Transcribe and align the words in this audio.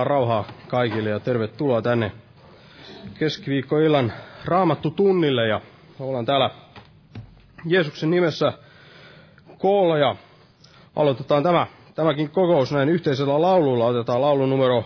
Jumalan 0.00 0.10
rauhaa 0.10 0.44
kaikille 0.68 1.10
ja 1.10 1.20
tervetuloa 1.20 1.82
tänne 1.82 2.12
keskiviikkoillan 3.18 4.12
raamattu 4.44 4.90
tunnille 4.90 5.48
ja 5.48 5.60
ollaan 5.98 6.26
täällä 6.26 6.50
Jeesuksen 7.64 8.10
nimessä 8.10 8.52
koolla 9.58 9.98
ja 9.98 10.16
aloitetaan 10.96 11.42
tämä, 11.42 11.66
tämäkin 11.94 12.30
kokous 12.30 12.72
näin 12.72 12.88
yhteisellä 12.88 13.42
laululla. 13.42 13.86
Otetaan 13.86 14.20
laulu 14.20 14.46
numero 14.46 14.84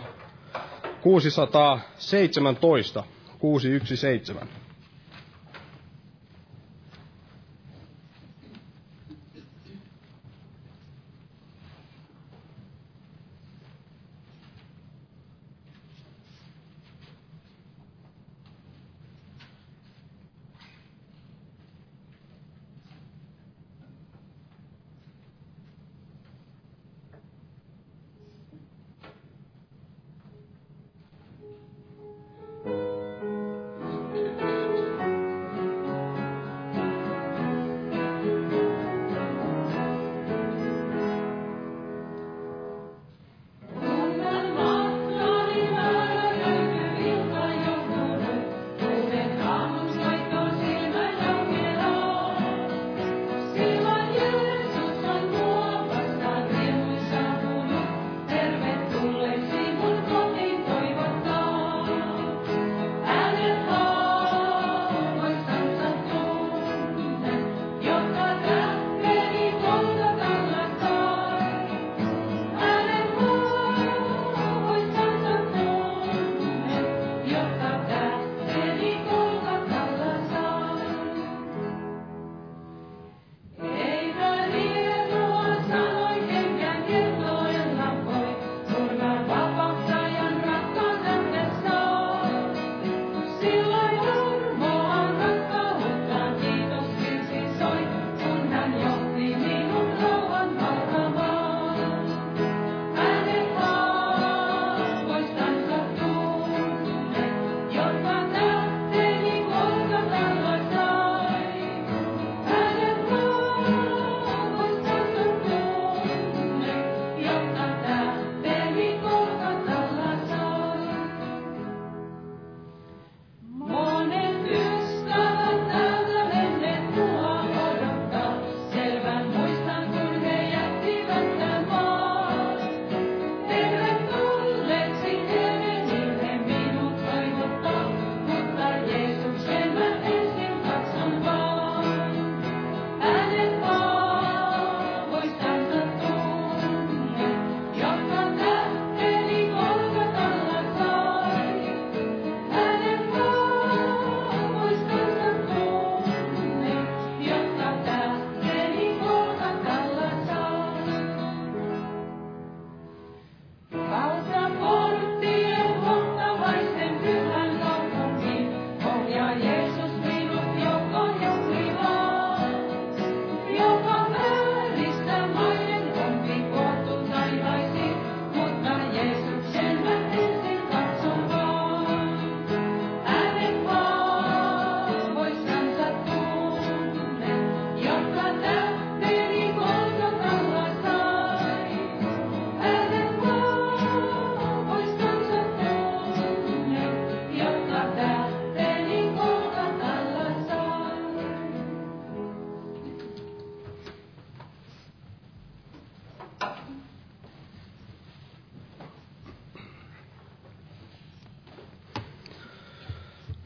617, 1.00 3.04
617. 3.38 4.63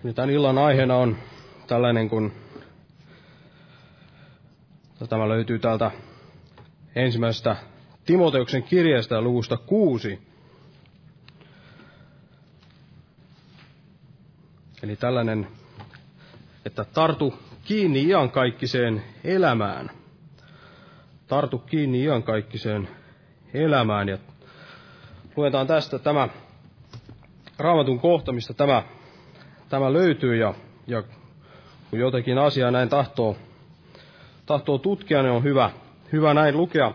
Niin 0.08 0.14
tämän 0.14 0.30
illan 0.30 0.58
aiheena 0.58 0.96
on 0.96 1.16
tällainen, 1.66 2.08
kun 2.08 2.32
tämä 5.08 5.28
löytyy 5.28 5.58
täältä 5.58 5.90
ensimmäisestä 6.94 7.56
Timoteuksen 8.04 8.62
kirjeestä 8.62 9.20
luvusta 9.20 9.56
kuusi. 9.56 10.18
Eli 14.82 14.96
tällainen, 14.96 15.46
että 16.66 16.84
tartu 16.84 17.34
kiinni 17.64 18.02
iankaikkiseen 18.02 19.04
elämään. 19.24 19.90
Tartu 21.26 21.58
kiinni 21.58 22.02
iankaikkiseen 22.02 22.88
elämään. 23.54 24.08
Ja 24.08 24.18
luetaan 25.36 25.66
tästä 25.66 25.98
tämä 25.98 26.28
raamatun 27.58 28.00
kohta, 28.00 28.32
mistä 28.32 28.54
tämä 28.54 28.82
tämä 29.68 29.92
löytyy 29.92 30.36
ja, 30.36 30.54
ja 30.86 31.02
kun 31.90 31.98
jotakin 31.98 32.38
asiaa 32.38 32.70
näin 32.70 32.88
tahtoo, 32.88 33.36
tahtoo 34.46 34.78
tutkia, 34.78 35.22
niin 35.22 35.32
on 35.32 35.42
hyvä, 35.42 35.70
hyvä 36.12 36.34
näin 36.34 36.56
lukea, 36.56 36.94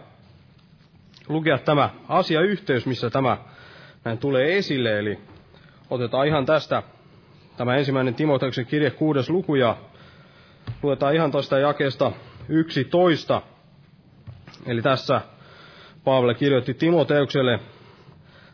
lukea 1.28 1.58
tämä 1.58 1.90
asiayhteys, 2.10 2.86
missä 2.86 3.10
tämä 3.10 3.38
näin 4.06 4.18
tulee 4.18 4.58
esille. 4.58 5.00
Eli 5.00 5.20
otetaan 5.90 6.28
ihan 6.28 6.46
tästä 6.46 6.84
tämä 7.58 7.76
ensimmäinen 7.76 8.16
Timoteuksen 8.16 8.66
kirje 8.66 8.92
kuudes 8.92 9.30
luku 9.30 9.56
ja 9.56 9.78
luetaan 10.84 11.16
ihan 11.16 11.32
tuosta 11.32 11.60
jakeesta 11.60 12.12
11. 12.50 13.42
Eli 14.66 14.82
tässä 14.82 15.22
Paavali 16.04 16.36
kirjoitti 16.36 16.74
Timoteukselle 16.74 17.60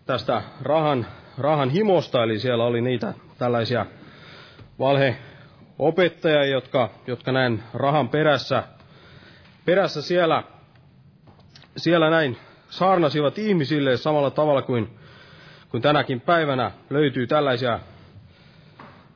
tästä 0.06 0.42
rahan, 0.62 1.06
rahan 1.38 1.70
himosta, 1.70 2.24
eli 2.24 2.40
siellä 2.40 2.64
oli 2.64 2.82
niitä 2.82 3.14
tällaisia 3.38 3.86
valheopettajia, 4.80 6.46
jotka, 6.46 6.90
jotka 7.08 7.32
näin 7.32 7.64
rahan 7.74 8.10
perässä, 8.10 8.64
perässä 9.66 10.02
siellä, 10.02 10.44
siellä 11.78 12.10
näin 12.10 12.38
saarnasivat 12.70 13.38
ihmisille 13.38 13.98
samalla 13.98 14.32
tavalla 14.32 14.62
kuin, 14.62 14.90
kun 15.72 15.82
tänäkin 15.82 16.22
päivänä. 16.22 16.72
Löytyy 16.90 17.28
tällaisia, 17.28 17.80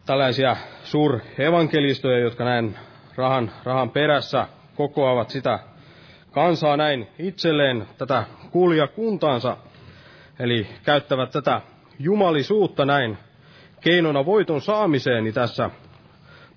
tällaisia 0.05 0.55
suurevankelistoja, 0.83 2.19
jotka 2.19 2.43
näin 2.43 2.77
rahan, 3.15 3.51
rahan 3.63 3.89
perässä 3.89 4.47
kokoavat 4.75 5.29
sitä 5.29 5.59
kansaa 6.31 6.77
näin 6.77 7.07
itselleen, 7.19 7.87
tätä 7.97 8.23
kuulijakuntaansa, 8.51 9.57
eli 10.39 10.67
käyttävät 10.83 11.31
tätä 11.31 11.61
jumalisuutta 11.99 12.85
näin 12.85 13.17
keinona 13.83 14.25
voiton 14.25 14.61
saamiseen, 14.61 15.23
niin 15.23 15.33
tässä 15.33 15.69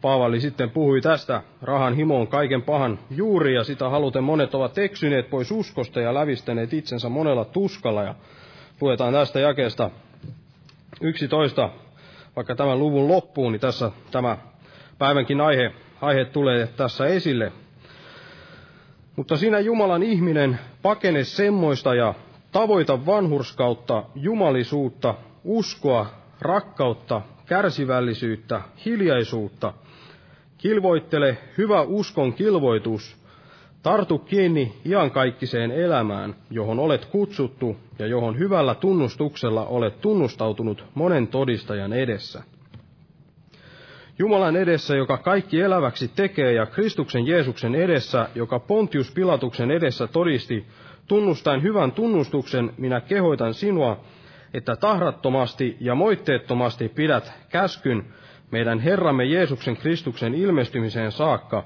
Paavali 0.00 0.40
sitten 0.40 0.70
puhui 0.70 1.00
tästä 1.00 1.42
rahan 1.62 1.94
himoon 1.94 2.26
kaiken 2.26 2.62
pahan 2.62 2.98
juuri, 3.10 3.54
ja 3.54 3.64
sitä 3.64 3.88
haluten 3.88 4.24
monet 4.24 4.54
ovat 4.54 4.78
eksyneet 4.78 5.30
pois 5.30 5.50
uskosta 5.50 6.00
ja 6.00 6.14
lävistäneet 6.14 6.72
itsensä 6.72 7.08
monella 7.08 7.44
tuskalla. 7.44 8.02
Ja 8.02 8.14
luetaan 8.80 9.12
tästä 9.12 9.40
jakeesta 9.40 9.90
11, 11.00 11.70
vaikka 12.36 12.54
tämän 12.54 12.78
luvun 12.78 13.08
loppuun, 13.08 13.52
niin 13.52 13.60
tässä 13.60 13.90
tämä 14.10 14.38
päivänkin 14.98 15.40
aihe, 15.40 15.72
aihe 16.00 16.24
tulee 16.24 16.66
tässä 16.66 17.06
esille. 17.06 17.52
Mutta 19.16 19.36
sinä 19.36 19.58
Jumalan 19.60 20.02
ihminen 20.02 20.58
pakene 20.82 21.24
semmoista 21.24 21.94
ja 21.94 22.14
tavoita 22.52 23.06
vanhurskautta, 23.06 24.02
jumalisuutta, 24.14 25.14
uskoa, 25.44 26.06
rakkautta, 26.40 27.22
kärsivällisyyttä, 27.46 28.60
hiljaisuutta. 28.84 29.72
Kilvoittele 30.58 31.38
hyvä 31.58 31.82
uskon 31.82 32.32
kilvoitus. 32.32 33.16
Tartu 33.82 34.18
kiinni 34.18 34.74
iankaikkiseen 34.84 35.70
elämään, 35.70 36.34
johon 36.50 36.78
olet 36.78 37.04
kutsuttu 37.04 37.76
ja 37.98 38.06
johon 38.06 38.38
hyvällä 38.38 38.74
tunnustuksella 38.74 39.66
olet 39.66 40.00
tunnustautunut 40.00 40.84
monen 40.94 41.26
todistajan 41.26 41.92
edessä. 41.92 42.42
Jumalan 44.18 44.56
edessä, 44.56 44.96
joka 44.96 45.18
kaikki 45.18 45.60
eläväksi 45.60 46.08
tekee, 46.08 46.52
ja 46.52 46.66
Kristuksen 46.66 47.26
Jeesuksen 47.26 47.74
edessä, 47.74 48.28
joka 48.34 48.58
Pontius 48.58 49.10
Pilatuksen 49.10 49.70
edessä 49.70 50.06
todisti, 50.06 50.66
tunnustain 51.08 51.62
hyvän 51.62 51.92
tunnustuksen, 51.92 52.72
minä 52.78 53.00
kehoitan 53.00 53.54
sinua, 53.54 54.00
että 54.54 54.76
tahrattomasti 54.76 55.76
ja 55.80 55.94
moitteettomasti 55.94 56.88
pidät 56.88 57.32
käskyn 57.48 58.04
meidän 58.50 58.78
Herramme 58.78 59.24
Jeesuksen 59.24 59.76
Kristuksen 59.76 60.34
ilmestymiseen 60.34 61.12
saakka, 61.12 61.64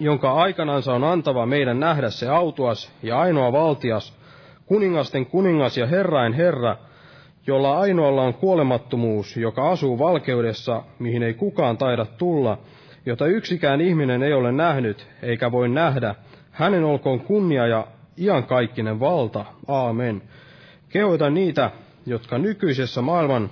jonka 0.00 0.32
aikanansa 0.32 0.94
on 0.94 1.04
antava 1.04 1.46
meidän 1.46 1.80
nähdä 1.80 2.10
se 2.10 2.28
autuas 2.28 2.92
ja 3.02 3.20
ainoa 3.20 3.52
valtias, 3.52 4.18
kuningasten 4.66 5.26
kuningas 5.26 5.76
ja 5.76 5.86
Herrain 5.86 6.32
Herra, 6.32 6.76
jolla 7.46 7.78
ainoalla 7.78 8.22
on 8.22 8.34
kuolemattomuus, 8.34 9.36
joka 9.36 9.70
asuu 9.70 9.98
valkeudessa, 9.98 10.82
mihin 10.98 11.22
ei 11.22 11.34
kukaan 11.34 11.78
taida 11.78 12.04
tulla, 12.04 12.58
jota 13.06 13.26
yksikään 13.26 13.80
ihminen 13.80 14.22
ei 14.22 14.32
ole 14.32 14.52
nähnyt 14.52 15.08
eikä 15.22 15.52
voi 15.52 15.68
nähdä, 15.68 16.14
hänen 16.50 16.84
olkoon 16.84 17.20
kunnia 17.20 17.66
ja 17.66 17.86
iankaikkinen 18.18 19.00
valta. 19.00 19.44
Aamen. 19.68 20.22
Kehoita 20.90 21.30
niitä, 21.30 21.70
jotka 22.06 22.38
nykyisessä 22.38 23.02
maailman 23.02 23.50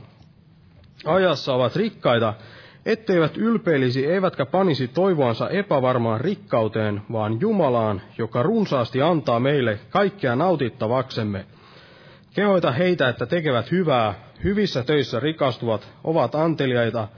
ajassa 1.04 1.54
ovat 1.54 1.76
rikkaita, 1.76 2.34
etteivät 2.86 3.36
ylpeilisi 3.36 4.06
eivätkä 4.06 4.46
panisi 4.46 4.88
toivoansa 4.88 5.48
epävarmaan 5.48 6.20
rikkauteen, 6.20 7.02
vaan 7.12 7.40
Jumalaan, 7.40 8.02
joka 8.18 8.42
runsaasti 8.42 9.02
antaa 9.02 9.40
meille 9.40 9.78
kaikkea 9.90 10.36
nautittavaksemme. 10.36 11.46
Kehoita 12.34 12.72
heitä, 12.72 13.08
että 13.08 13.26
tekevät 13.26 13.70
hyvää, 13.70 14.14
hyvissä 14.44 14.82
töissä 14.82 15.20
rikastuvat, 15.20 15.88
ovat 16.04 16.34
anteliaita 16.34 17.08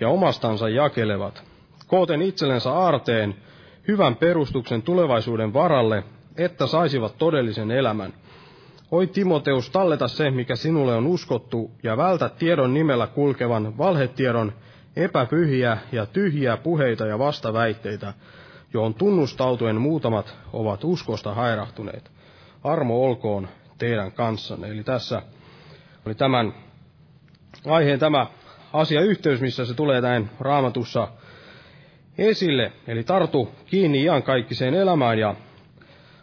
ja 0.00 0.08
omastansa 0.08 0.68
jakelevat. 0.68 1.42
Kooten 1.86 2.22
itsellensä 2.22 2.72
aarteen, 2.72 3.34
hyvän 3.88 4.16
perustuksen 4.16 4.82
tulevaisuuden 4.82 5.52
varalle, 5.52 6.04
että 6.36 6.66
saisivat 6.66 7.18
todellisen 7.18 7.70
elämän– 7.70 8.12
Oi 8.90 9.06
Timoteus, 9.06 9.70
talleta 9.70 10.08
se, 10.08 10.30
mikä 10.30 10.56
sinulle 10.56 10.94
on 10.94 11.06
uskottu, 11.06 11.70
ja 11.82 11.96
vältä 11.96 12.28
tiedon 12.28 12.74
nimellä 12.74 13.06
kulkevan 13.06 13.78
valhetiedon 13.78 14.52
epäpyhiä 14.96 15.78
ja 15.92 16.06
tyhjiä 16.06 16.56
puheita 16.56 17.06
ja 17.06 17.18
vastaväitteitä, 17.18 18.14
johon 18.74 18.94
tunnustautuen 18.94 19.76
muutamat 19.76 20.36
ovat 20.52 20.84
uskosta 20.84 21.34
hairahtuneet. 21.34 22.10
Armo 22.64 23.04
olkoon 23.04 23.48
teidän 23.78 24.12
kanssanne. 24.12 24.68
Eli 24.68 24.84
tässä 24.84 25.22
oli 26.06 26.14
tämän 26.14 26.54
aiheen 27.66 27.98
tämä 27.98 28.26
asia 28.72 29.00
yhteys, 29.00 29.40
missä 29.40 29.64
se 29.64 29.74
tulee 29.74 30.00
näin 30.00 30.30
raamatussa 30.40 31.08
esille. 32.18 32.72
Eli 32.86 33.04
tartu 33.04 33.48
kiinni 33.66 34.02
iankaikkiseen 34.02 34.74
elämään 34.74 35.18
ja 35.18 35.34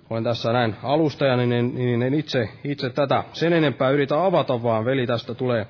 olen 0.09 0.23
tässä 0.23 0.53
näin 0.53 0.75
alustajani, 0.83 1.45
niin, 1.45 1.75
niin 1.75 2.03
en 2.03 2.13
itse, 2.13 2.49
itse 2.63 2.89
tätä 2.89 3.23
sen 3.33 3.53
enempää 3.53 3.89
yritä 3.89 4.25
avata, 4.25 4.63
vaan 4.63 4.85
veli 4.85 5.07
tästä 5.07 5.33
tulee 5.33 5.67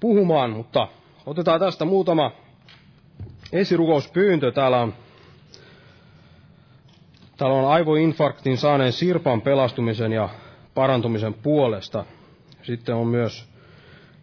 puhumaan, 0.00 0.50
mutta 0.50 0.88
otetaan 1.26 1.60
tästä 1.60 1.84
muutama 1.84 2.32
esirukouspyyntö. 3.52 4.52
Täällä 4.52 4.80
on, 4.80 4.94
täällä 7.36 7.56
on 7.56 7.68
aivoinfarktin 7.72 8.56
saaneen 8.58 8.92
Sirpan 8.92 9.40
pelastumisen 9.40 10.12
ja 10.12 10.28
parantumisen 10.74 11.34
puolesta. 11.34 12.04
Sitten 12.62 12.94
on 12.94 13.06
myös 13.06 13.48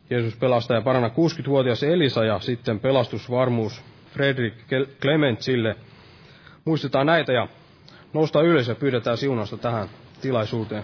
Jeesus 0.09 0.35
pelastaa 0.35 0.77
ja 0.77 0.81
paranna 0.81 1.07
60-vuotias 1.09 1.83
Elisa 1.83 2.25
ja 2.25 2.39
sitten 2.39 2.79
pelastusvarmuus 2.79 3.83
Fredrik 4.13 4.53
Clementsille. 5.01 5.75
Muistetaan 6.65 7.05
näitä 7.05 7.33
ja 7.33 7.47
Nousta 8.15 8.41
ylös 8.41 8.67
ja 8.67 8.75
pyydetään 8.75 9.17
siunausta 9.17 9.57
tähän 9.57 9.87
tilaisuuteen. 10.21 10.83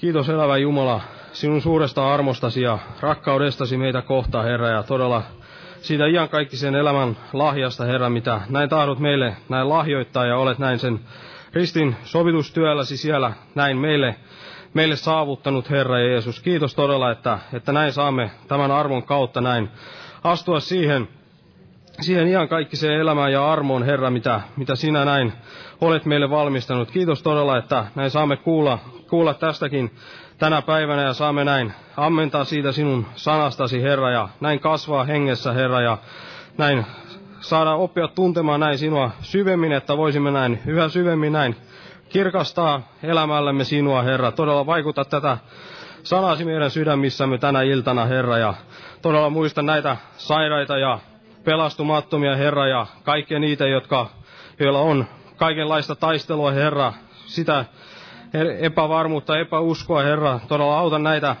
Kiitos 0.00 0.28
elävä 0.28 0.56
Jumala 0.56 1.00
sinun 1.32 1.60
suuresta 1.62 2.14
armostasi 2.14 2.62
ja 2.62 2.78
rakkaudestasi 3.00 3.76
meitä 3.76 4.02
kohtaan, 4.02 4.44
Herra, 4.44 4.68
ja 4.68 4.82
todella 4.82 5.22
siitä 5.80 6.06
iankaikkisen 6.06 6.74
elämän 6.74 7.16
lahjasta, 7.32 7.84
Herra, 7.84 8.10
mitä 8.10 8.40
näin 8.48 8.68
tahdot 8.68 8.98
meille 8.98 9.36
näin 9.48 9.68
lahjoittaa 9.68 10.26
ja 10.26 10.36
olet 10.36 10.58
näin 10.58 10.78
sen 10.78 11.00
ristin 11.52 11.96
sovitustyölläsi 12.04 12.96
siellä 12.96 13.32
näin 13.54 13.78
meille, 13.78 14.16
meille 14.74 14.96
saavuttanut, 14.96 15.70
Herra 15.70 15.98
Jeesus. 15.98 16.40
Kiitos 16.40 16.74
todella, 16.74 17.10
että, 17.10 17.38
että 17.52 17.72
näin 17.72 17.92
saamme 17.92 18.30
tämän 18.48 18.70
arvon 18.70 19.02
kautta 19.02 19.40
näin 19.40 19.68
astua 20.24 20.60
siihen 20.60 21.08
siihen 22.00 22.28
ihan 22.28 22.48
kaikki 22.48 22.76
se 22.76 22.94
elämään 22.94 23.32
ja 23.32 23.52
armoon, 23.52 23.82
Herra, 23.82 24.10
mitä, 24.10 24.40
mitä 24.56 24.76
sinä 24.76 25.04
näin 25.04 25.32
olet 25.80 26.04
meille 26.04 26.30
valmistanut. 26.30 26.90
Kiitos 26.90 27.22
todella, 27.22 27.58
että 27.58 27.84
näin 27.94 28.10
saamme 28.10 28.36
kuulla, 28.36 28.78
kuulla 29.10 29.34
tästäkin 29.34 29.90
tänä 30.38 30.62
päivänä 30.62 31.02
ja 31.02 31.12
saamme 31.12 31.44
näin 31.44 31.72
ammentaa 31.96 32.44
siitä 32.44 32.72
sinun 32.72 33.06
sanastasi, 33.14 33.82
Herra, 33.82 34.10
ja 34.10 34.28
näin 34.40 34.60
kasvaa 34.60 35.04
hengessä, 35.04 35.52
Herra, 35.52 35.80
ja 35.80 35.98
näin 36.58 36.86
saada 37.40 37.74
oppia 37.74 38.08
tuntemaan 38.08 38.60
näin 38.60 38.78
sinua 38.78 39.10
syvemmin, 39.20 39.72
että 39.72 39.96
voisimme 39.96 40.30
näin 40.30 40.58
yhä 40.66 40.88
syvemmin 40.88 41.32
näin 41.32 41.56
kirkastaa 42.08 42.82
elämällämme 43.02 43.64
sinua, 43.64 44.02
Herra. 44.02 44.32
Todella 44.32 44.66
vaikuta 44.66 45.04
tätä 45.04 45.38
sanasi 46.02 46.44
meidän 46.44 46.70
sydämissämme 46.70 47.38
tänä 47.38 47.62
iltana, 47.62 48.04
Herra, 48.04 48.38
ja 48.38 48.54
todella 49.02 49.30
muista 49.30 49.62
näitä 49.62 49.96
sairaita 50.16 50.78
ja 50.78 50.98
pelastumattomia, 51.44 52.36
Herra, 52.36 52.66
ja 52.66 52.86
kaikkia 53.02 53.38
niitä, 53.38 53.66
jotka, 53.66 54.10
joilla 54.60 54.80
on 54.80 55.06
kaikenlaista 55.36 55.96
taistelua, 55.96 56.50
Herra, 56.50 56.92
sitä 57.26 57.64
epävarmuutta, 58.60 59.38
epäuskoa, 59.38 60.02
Herra. 60.02 60.40
Todella 60.48 60.78
auta 60.78 60.98
näitä, 60.98 61.36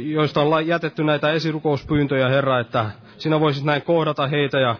joista 0.00 0.40
on 0.40 0.66
jätetty 0.66 1.04
näitä 1.04 1.30
esirukouspyyntöjä, 1.30 2.28
Herra, 2.28 2.60
että 2.60 2.90
sinä 3.18 3.40
voisit 3.40 3.64
näin 3.64 3.82
kohdata 3.82 4.26
heitä 4.26 4.60
ja 4.60 4.76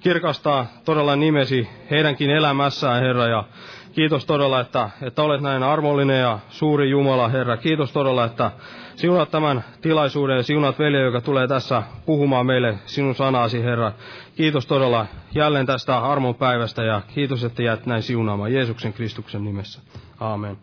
kirkastaa 0.00 0.66
todella 0.84 1.16
nimesi 1.16 1.68
heidänkin 1.90 2.30
elämässään, 2.30 3.02
Herra, 3.02 3.26
ja 3.26 3.44
kiitos 3.92 4.26
todella, 4.26 4.60
että, 4.60 4.90
että 5.02 5.22
olet 5.22 5.40
näin 5.40 5.62
armollinen 5.62 6.20
ja 6.20 6.38
suuri 6.48 6.90
Jumala, 6.90 7.28
Herra. 7.28 7.56
Kiitos 7.56 7.92
todella, 7.92 8.24
että 8.24 8.50
Siunat 8.96 9.30
tämän 9.30 9.64
tilaisuuden 9.80 10.36
ja 10.36 10.42
siunat 10.42 10.78
velje, 10.78 11.00
joka 11.00 11.20
tulee 11.20 11.48
tässä 11.48 11.82
puhumaan 12.06 12.46
meille 12.46 12.78
sinun 12.86 13.14
sanasi, 13.14 13.62
Herra. 13.62 13.92
Kiitos 14.36 14.66
todella 14.66 15.06
jälleen 15.34 15.66
tästä 15.66 15.98
armon 15.98 16.34
päivästä 16.34 16.82
ja 16.82 17.02
kiitos, 17.14 17.44
että 17.44 17.62
jäät 17.62 17.86
näin 17.86 18.02
siunaamaan 18.02 18.52
Jeesuksen 18.52 18.92
Kristuksen 18.92 19.44
nimessä. 19.44 19.80
Aamen. 20.20 20.56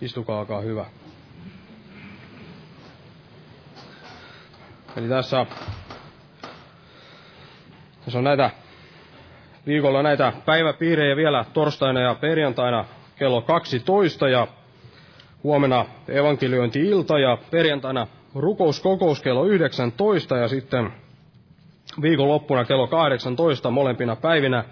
Istukaa, 0.00 0.38
alkaa 0.38 0.60
hyvä. 0.60 0.84
Eli 4.96 5.08
tässä, 5.08 5.46
tässä 8.04 8.18
on 8.18 8.24
näitä 8.24 8.50
viikolla 9.66 10.02
näitä 10.02 10.32
päiväpiirejä 10.46 11.16
vielä 11.16 11.44
torstaina 11.52 12.00
ja 12.00 12.14
perjantaina 12.14 12.84
kello 13.16 13.42
12 13.42 14.28
ja 14.28 14.46
huomenna 15.44 15.86
evankeliointi-ilta 16.08 17.18
ja 17.18 17.38
perjantaina 17.50 18.06
rukouskokous 18.34 19.22
kello 19.22 19.44
19 19.44 20.36
ja 20.36 20.48
sitten 20.48 20.92
viikonloppuna 22.02 22.64
kello 22.64 22.86
18 22.86 23.70
molempina 23.70 24.16
päivinä 24.16 24.64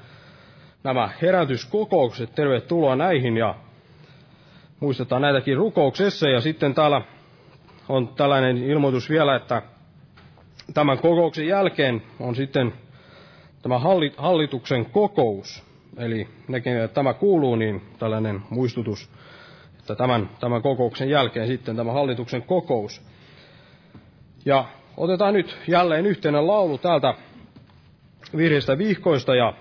nämä 0.84 1.10
herätyskokoukset. 1.22 2.34
Tervetuloa 2.34 2.96
näihin 2.96 3.36
ja 3.36 3.54
muistetaan 4.80 5.22
näitäkin 5.22 5.56
rukouksessa. 5.56 6.28
Ja 6.28 6.40
sitten 6.40 6.74
täällä 6.74 7.02
on 7.88 8.08
tällainen 8.08 8.56
ilmoitus 8.56 9.10
vielä, 9.10 9.36
että 9.36 9.62
tämän 10.74 10.98
kokouksen 10.98 11.46
jälkeen 11.46 12.02
on 12.20 12.34
sitten 12.36 12.72
tämä 13.62 13.78
hallituksen 14.16 14.86
kokous. 14.86 15.62
Eli 15.96 16.28
että 16.84 16.94
tämä 16.94 17.14
kuuluu, 17.14 17.56
niin 17.56 17.82
tällainen 17.98 18.42
muistutus, 18.50 19.10
että 19.92 20.02
tämän, 20.02 20.30
tämän 20.40 20.62
kokouksen 20.62 21.10
jälkeen 21.10 21.46
sitten 21.46 21.76
tämä 21.76 21.92
hallituksen 21.92 22.42
kokous. 22.42 23.02
Ja 24.44 24.64
otetaan 24.96 25.34
nyt 25.34 25.58
jälleen 25.68 26.06
yhteinen 26.06 26.46
laulu 26.46 26.78
täältä 26.78 27.14
virheistä 28.36 28.78
vihkoista 28.78 29.34
ja, 29.34 29.52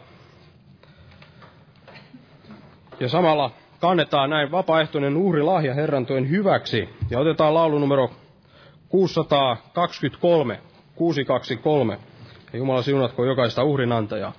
ja 3.00 3.10
samalla 3.10 3.52
kannetaan 3.80 4.30
näin 4.30 4.52
vapaaehtoinen 4.52 5.18
uhrilahja 5.18 5.74
Herran 5.74 6.06
työn 6.06 6.30
hyväksi. 6.30 6.90
Ja 7.10 7.20
otetaan 7.20 7.54
laulu 7.54 7.80
numero 7.80 8.12
623, 8.90 10.60
623. 10.96 12.00
Ja 12.54 12.60
Jumala 12.60 12.82
siunatko 12.82 13.26
jokaista 13.26 13.64
uhrinantajaa. 13.64 14.34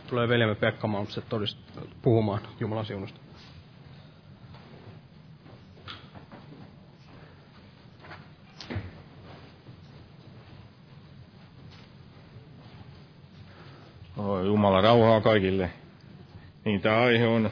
Tulee 0.00 0.28
veljemme 0.28 0.54
Pekka 0.54 0.86
Malmstedt 0.86 1.28
todist, 1.28 1.58
puhumaan 2.02 2.40
Jumalan 2.60 2.86
siunusta. 2.86 3.20
Jumala 14.44 14.80
rauhaa 14.80 15.20
kaikille. 15.20 15.70
niin 16.64 16.80
tämä 16.80 17.00
aihe 17.00 17.26
on 17.26 17.50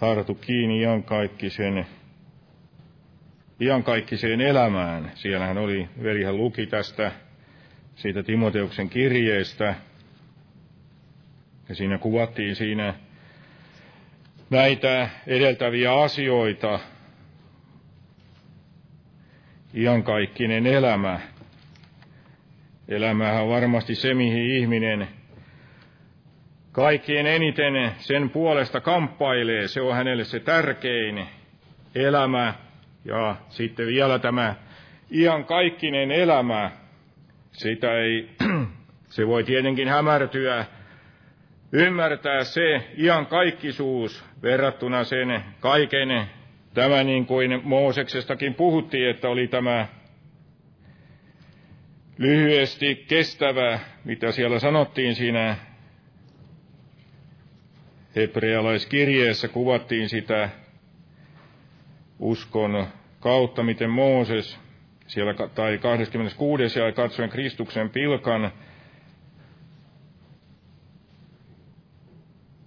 tartu 0.00 0.34
kiinni 0.34 0.80
iankaikkisen, 0.80 1.86
iankaikkiseen 3.60 4.40
elämään. 4.40 5.12
Siellähän 5.14 5.58
oli, 5.58 5.88
velihän 6.02 6.36
luki 6.36 6.66
tästä 6.66 7.12
siitä 8.02 8.22
Timoteuksen 8.22 8.90
kirjeestä. 8.90 9.74
Ja 11.68 11.74
siinä 11.74 11.98
kuvattiin 11.98 12.56
siinä 12.56 12.94
näitä 14.50 15.08
edeltäviä 15.26 15.94
asioita, 15.94 16.80
iankaikkinen 19.74 20.66
elämä. 20.66 21.20
Elämähän 22.88 23.42
on 23.42 23.48
varmasti 23.48 23.94
se, 23.94 24.14
mihin 24.14 24.46
ihminen 24.46 25.08
kaikkien 26.72 27.26
eniten 27.26 27.92
sen 27.98 28.30
puolesta 28.30 28.80
kamppailee. 28.80 29.68
Se 29.68 29.80
on 29.80 29.94
hänelle 29.94 30.24
se 30.24 30.40
tärkein 30.40 31.26
elämä. 31.94 32.54
Ja 33.04 33.36
sitten 33.48 33.86
vielä 33.86 34.18
tämä 34.18 34.54
iankaikkinen 35.10 36.10
elämä. 36.10 36.81
Sitä 37.52 37.98
ei, 37.98 38.30
se 39.14 39.26
voi 39.26 39.44
tietenkin 39.44 39.88
hämärtyä, 39.88 40.64
ymmärtää 41.72 42.44
se 42.44 42.90
iankaikkisuus 42.98 44.24
verrattuna 44.42 45.04
sen 45.04 45.44
kaiken 45.60 46.08
Tämä 46.74 47.04
niin 47.04 47.26
kuin 47.26 47.60
Mooseksestakin 47.64 48.54
puhuttiin, 48.54 49.10
että 49.10 49.28
oli 49.28 49.48
tämä 49.48 49.86
lyhyesti 52.18 53.04
kestävä, 53.08 53.80
mitä 54.04 54.32
siellä 54.32 54.58
sanottiin 54.58 55.14
siinä 55.14 55.56
hebrealaiskirjeessä, 58.16 59.48
kuvattiin 59.48 60.08
sitä 60.08 60.48
uskon 62.18 62.86
kautta, 63.20 63.62
miten 63.62 63.90
Mooses 63.90 64.58
siellä, 65.06 65.34
tai 65.48 65.78
26. 65.78 66.78
ja 66.78 66.92
katsoen 66.92 67.30
Kristuksen 67.30 67.90
pilkan, 67.90 68.52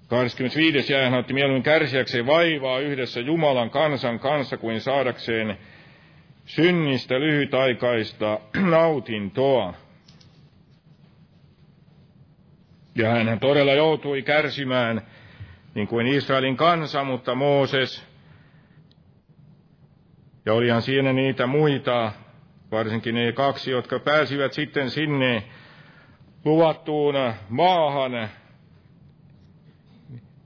25. 0.08 0.94
jää 0.94 1.10
hän 1.10 1.20
otti 1.20 1.34
mieluummin 1.34 1.64
kärsiäkseen 1.64 2.26
vaivaa 2.26 2.80
yhdessä 2.80 3.20
Jumalan 3.20 3.70
kansan 3.70 4.20
kanssa 4.20 4.58
kuin 4.58 4.82
saadakseen 4.82 5.58
synnistä 6.46 7.20
lyhytaikaista 7.20 8.40
nautintoa. 8.72 9.74
Ja 12.96 13.10
hän 13.10 13.40
todella 13.40 13.74
joutui 13.74 14.22
kärsimään 14.22 15.02
niin 15.74 15.88
kuin 15.88 16.08
Israelin 16.08 16.58
kansa, 16.58 17.04
mutta 17.04 17.36
Mooses, 17.36 18.04
ja 20.46 20.54
olihan 20.54 20.82
siinä 20.82 21.14
niitä 21.14 21.48
muita, 21.48 22.12
varsinkin 22.76 23.16
ne 23.16 23.32
kaksi, 23.32 23.72
jotka 23.72 24.00
pääsivät 24.00 24.54
sitten 24.54 24.90
sinne 24.90 25.44
luvattuun 26.46 27.16
maahan, 27.50 28.30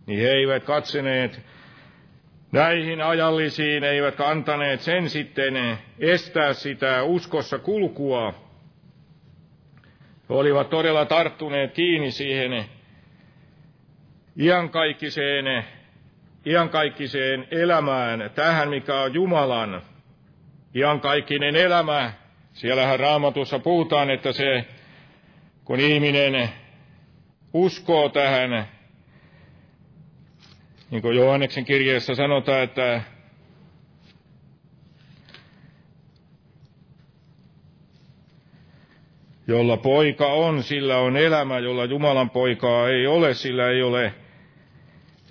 niin 0.06 0.20
he 0.20 0.28
eivät 0.28 0.64
katseneet 0.64 1.42
näihin 2.52 3.02
ajallisiin, 3.02 3.84
eivät 3.84 4.16
kantaneet 4.16 4.82
sen 4.82 5.10
sitten 5.10 5.54
estää 6.00 6.54
sitä 6.54 7.04
uskossa 7.04 7.60
kulkua. 7.60 8.34
He 10.30 10.34
olivat 10.34 10.70
todella 10.70 11.06
tarttuneet 11.06 11.74
kiinni 11.74 12.12
siihen 12.12 12.66
iankaikkiseen, 14.40 15.66
iankaikkiseen 16.46 17.48
elämään, 17.52 18.32
tähän 18.36 18.70
mikä 18.70 19.02
on 19.02 19.14
Jumalan 19.14 19.82
iankaikkinen 20.76 21.56
elämä. 21.56 22.14
Siellähän 22.54 23.00
raamatussa 23.00 23.60
puhutaan, 23.60 24.10
että 24.10 24.32
se, 24.32 24.66
kun 25.66 25.80
ihminen 25.80 26.50
uskoo 27.54 28.10
tähän 28.10 28.68
niin 30.92 31.02
kuin 31.02 31.18
Johanneksen 31.18 31.66
kirjeessä 31.66 32.16
sanotaan, 32.16 32.64
että 32.64 33.02
jolla 39.48 39.78
poika 39.78 40.28
on, 40.28 40.64
sillä 40.64 40.98
on 40.98 41.18
elämä, 41.18 41.60
jolla 41.60 41.86
Jumalan 41.86 42.30
poikaa 42.30 42.90
ei 42.90 43.08
ole, 43.08 43.34
sillä 43.34 43.70
ei 43.70 43.82
ole 43.82 44.14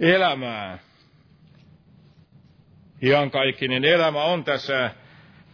elämää. 0.00 0.78
Iankaikkinen 3.02 3.84
elämä 3.84 4.24
on 4.24 4.44
tässä 4.44 4.90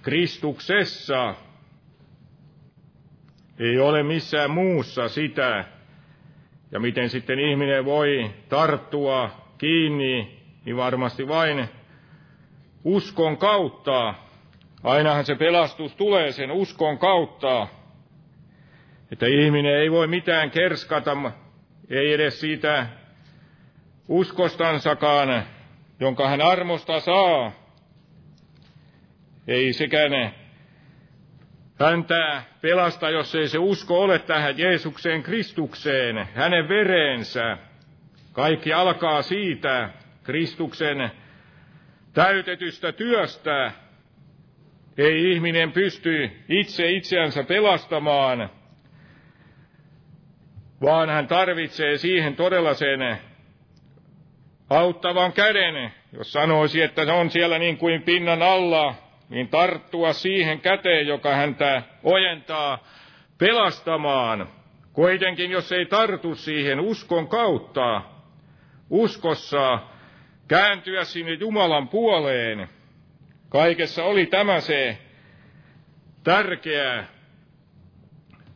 Kristuksessa. 0.05 1.35
Ei 3.59 3.79
ole 3.79 4.03
missään 4.03 4.51
muussa 4.51 5.09
sitä. 5.09 5.65
Ja 6.71 6.81
miten 6.81 7.11
sitten 7.11 7.39
ihminen 7.39 7.85
voi 7.85 8.31
tarttua 8.49 9.31
kiinni, 9.59 10.43
niin 10.65 10.77
varmasti 10.77 11.29
vain 11.29 11.69
uskon 12.85 13.37
kautta. 13.37 14.15
Ainahan 14.83 15.25
se 15.25 15.35
pelastus 15.35 15.97
tulee 15.97 16.33
sen 16.33 16.51
uskon 16.51 16.99
kautta. 16.99 17.69
Että 19.13 19.27
ihminen 19.27 19.77
ei 19.77 19.91
voi 19.91 20.07
mitään 20.07 20.51
kerskata, 20.51 21.17
ei 21.91 22.13
edes 22.13 22.41
siitä 22.41 22.87
uskostansakaan, 24.09 25.43
jonka 26.01 26.29
hän 26.29 26.41
armosta 26.41 27.01
saa. 27.01 27.64
Ei 29.49 29.73
sekään 29.73 30.35
häntä 31.81 32.43
pelasta, 32.61 33.11
jos 33.11 33.35
ei 33.35 33.49
se 33.49 33.59
usko 33.59 34.03
ole 34.03 34.19
tähän 34.19 34.59
Jeesukseen 34.59 35.23
Kristukseen, 35.23 36.29
hänen 36.35 36.69
vereensä. 36.69 37.59
Kaikki 38.33 38.73
alkaa 38.73 39.23
siitä 39.23 39.89
Kristuksen 40.23 41.11
täytetystä 42.13 42.93
työstä. 42.93 43.73
Ei 44.99 45.33
ihminen 45.33 45.73
pysty 45.73 46.31
itse 46.49 46.91
itseänsä 46.91 47.45
pelastamaan, 47.45 48.51
vaan 50.83 51.09
hän 51.09 51.27
tarvitsee 51.27 51.99
siihen 51.99 52.37
todella 52.37 52.75
sen 52.75 53.19
auttavan 54.71 55.33
käden. 55.33 55.93
Jos 56.13 56.33
sanoisi, 56.33 56.83
että 56.83 57.05
se 57.05 57.13
on 57.13 57.31
siellä 57.31 57.59
niin 57.59 57.77
kuin 57.77 58.03
pinnan 58.03 58.43
alla, 58.43 59.04
niin 59.29 59.49
tarttua 59.49 60.13
siihen 60.13 60.61
käteen, 60.61 61.07
joka 61.07 61.35
häntä 61.35 61.83
ojentaa 62.03 62.85
pelastamaan. 63.39 64.49
Kuitenkin, 64.93 65.51
jos 65.51 65.73
ei 65.73 65.87
tartu 65.87 66.35
siihen 66.35 66.81
uskon 66.81 67.29
kautta, 67.29 68.03
uskossa 68.91 69.79
kääntyä 70.49 71.05
sinne 71.05 71.33
Jumalan 71.33 71.89
puoleen. 71.89 72.69
Kaikessa 73.49 74.05
oli 74.05 74.27
tämä 74.27 74.61
se 74.61 74.99
tärkeä, 76.25 77.05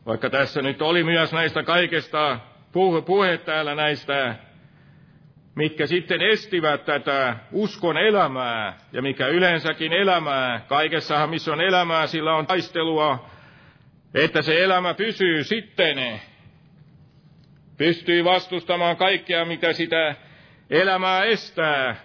vaikka 0.05 0.29
tässä 0.29 0.61
nyt 0.61 0.81
oli 0.81 1.03
myös 1.03 1.33
näistä 1.33 1.63
kaikesta 1.63 2.39
puhe, 2.71 3.01
puhe 3.01 3.37
täällä 3.37 3.75
näistä, 3.75 4.35
mitkä 5.59 5.87
sitten 5.87 6.21
estivät 6.21 6.85
tätä 6.85 7.35
uskon 7.51 7.97
elämää 7.97 8.77
ja 8.91 9.01
mikä 9.01 9.27
yleensäkin 9.27 9.93
elämää. 9.93 10.59
Kaikessahan, 10.67 11.29
missä 11.29 11.51
on 11.53 11.61
elämää, 11.61 12.07
sillä 12.07 12.35
on 12.35 12.47
taistelua, 12.47 13.29
että 14.13 14.41
se 14.41 14.63
elämä 14.63 14.93
pysyy 14.93 15.43
sitten 15.43 16.21
pystyy 17.77 18.23
vastustamaan 18.23 18.97
kaikkea, 18.97 19.45
mikä 19.45 19.73
sitä 19.73 20.15
elämää 20.69 21.23
estää. 21.23 21.95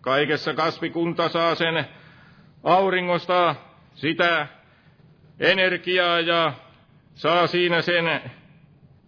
Kaikessa 0.00 0.54
kasvikunta 0.54 1.28
saa 1.28 1.54
sen 1.54 1.84
auringosta 2.64 3.54
sitä 3.94 4.46
energiaa 5.40 6.20
ja 6.20 6.52
saa 7.14 7.46
siinä 7.46 7.82
sen 7.82 8.04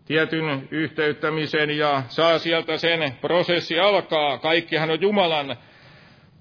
tietyn 0.09 0.69
yhteyttämisen 0.71 1.71
ja 1.71 2.03
saa 2.09 2.39
sieltä 2.39 2.79
sen 2.79 3.13
prosessi 3.21 3.79
alkaa. 3.79 4.39
Kaikkihan 4.39 4.91
on 4.91 5.01
Jumalan 5.01 5.57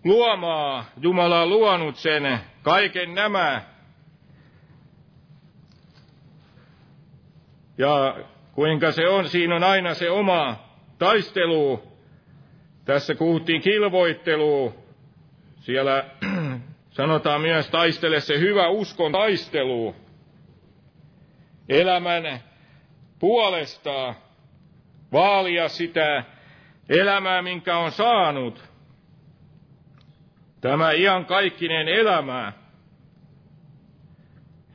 luomaa. 0.04 0.86
Jumala 1.02 1.42
on 1.42 1.50
luonut 1.50 1.96
sen 1.96 2.40
kaiken 2.62 3.16
nämä. 3.16 3.62
Ja 7.78 8.18
kuinka 8.54 8.92
se 8.92 9.08
on, 9.08 9.30
siinä 9.30 9.56
on 9.56 9.64
aina 9.64 9.94
se 9.94 10.10
oma 10.10 10.56
taistelu. 10.98 11.84
Tässä 12.86 13.16
puhuttiin 13.16 13.62
kilvoittelua. 13.62 14.74
Siellä 15.60 16.06
sanotaan 16.90 17.42
myös 17.42 17.70
taistele 17.70 18.20
se 18.20 18.40
hyvä 18.40 18.68
uskon 18.68 19.12
taistelu 19.12 19.96
elämän 21.70 22.24
puolesta. 23.20 24.14
vaalia 25.12 25.70
sitä 25.70 26.24
elämää, 26.90 27.42
minkä 27.42 27.78
on 27.78 27.92
saanut. 27.92 28.64
Tämä 30.62 30.92
iankaikkinen 30.92 31.88
elämä. 31.88 32.54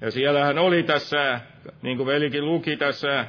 Ja 0.01 0.11
siellähän 0.11 0.59
oli 0.59 0.83
tässä, 0.83 1.41
niin 1.83 1.97
kuin 1.97 2.07
velikin 2.07 2.47
luki 2.47 2.77
tässä, 2.77 3.27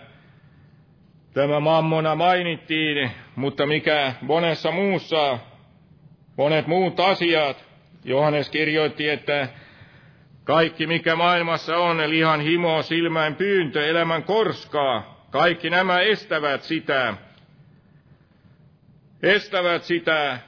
tämä 1.33 1.59
mammona 1.59 2.15
mainittiin, 2.15 3.11
mutta 3.35 3.65
mikä 3.65 4.13
monessa 4.21 4.71
muussa, 4.71 5.39
monet 6.37 6.67
muut 6.67 6.99
asiat, 6.99 7.65
Johannes 8.03 8.49
kirjoitti, 8.49 9.09
että 9.09 9.47
kaikki 10.43 10.87
mikä 10.87 11.15
maailmassa 11.15 11.77
on, 11.77 12.09
lihan 12.09 12.41
himo, 12.41 12.81
silmäin 12.81 13.35
pyyntö, 13.35 13.87
elämän 13.87 14.23
korskaa, 14.23 15.25
kaikki 15.31 15.69
nämä 15.69 15.99
estävät 15.99 16.63
sitä, 16.63 17.13
estävät 19.23 19.83
sitä 19.83 20.39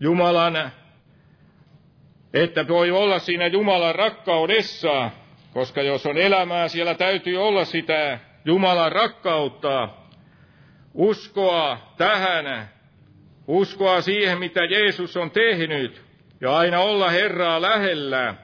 Jumalan, 0.00 0.72
että 2.34 2.68
voi 2.68 2.90
olla 2.90 3.18
siinä 3.18 3.46
Jumalan 3.46 3.94
rakkaudessa, 3.94 5.10
koska 5.52 5.82
jos 5.82 6.06
on 6.06 6.18
elämää, 6.18 6.68
siellä 6.68 6.94
täytyy 6.94 7.36
olla 7.36 7.64
sitä 7.64 8.18
Jumalan 8.44 8.92
rakkautta, 8.92 9.88
uskoa 10.94 11.78
tähän, 11.96 12.68
uskoa 13.46 14.00
siihen, 14.00 14.38
mitä 14.38 14.64
Jeesus 14.64 15.16
on 15.16 15.30
tehnyt, 15.30 16.07
ja 16.40 16.56
aina 16.56 16.80
olla 16.80 17.10
Herraa 17.10 17.62
lähellä, 17.62 18.34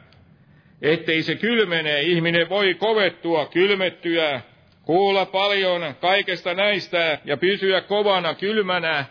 ettei 0.82 1.22
se 1.22 1.34
kylmene. 1.34 2.00
Ihminen 2.00 2.48
voi 2.48 2.74
kovettua, 2.74 3.46
kylmettyä, 3.46 4.40
kuulla 4.82 5.26
paljon 5.26 5.94
kaikesta 6.00 6.54
näistä 6.54 7.18
ja 7.24 7.36
pysyä 7.36 7.80
kovana, 7.80 8.34
kylmänä. 8.34 9.04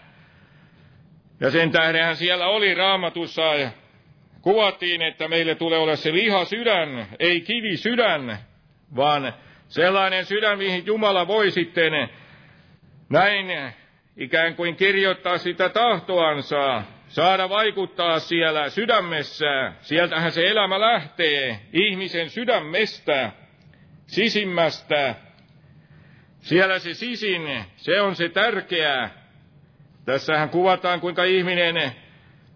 Ja 1.39 1.51
sen 1.51 1.71
tähdenhän 1.71 2.15
siellä 2.15 2.47
oli 2.47 2.73
raamatussa, 2.73 3.41
kuvattiin, 4.41 5.01
että 5.01 5.27
meille 5.27 5.55
tulee 5.55 5.79
olla 5.79 5.95
se 5.95 6.13
liha 6.13 6.45
sydän, 6.45 7.07
ei 7.19 7.41
kivi 7.41 7.77
sydän, 7.77 8.37
vaan 8.95 9.33
sellainen 9.67 10.25
sydän, 10.25 10.57
mihin 10.57 10.85
Jumala 10.85 11.27
voi 11.27 11.51
sitten 11.51 12.09
näin 13.09 13.73
ikään 14.17 14.55
kuin 14.55 14.75
kirjoittaa 14.75 15.37
sitä 15.37 15.69
tahtoansa, 15.69 16.83
saada 17.13 17.49
vaikuttaa 17.49 18.19
siellä 18.19 18.69
sydämessä. 18.69 19.73
Sieltähän 19.81 20.31
se 20.31 20.47
elämä 20.47 20.79
lähtee 20.79 21.59
ihmisen 21.73 22.29
sydämestä, 22.29 23.31
sisimmästä. 24.07 25.15
Siellä 26.39 26.79
se 26.79 26.93
sisin, 26.93 27.65
se 27.75 28.01
on 28.01 28.15
se 28.15 28.29
tärkeää. 28.29 29.09
Tässähän 30.05 30.49
kuvataan, 30.49 31.01
kuinka 31.01 31.23
ihminen, 31.23 31.91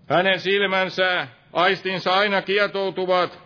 hänen 0.10 0.40
silmänsä, 0.40 1.28
aistinsa 1.54 2.14
aina 2.14 2.42
kietoutuvat 2.42 3.40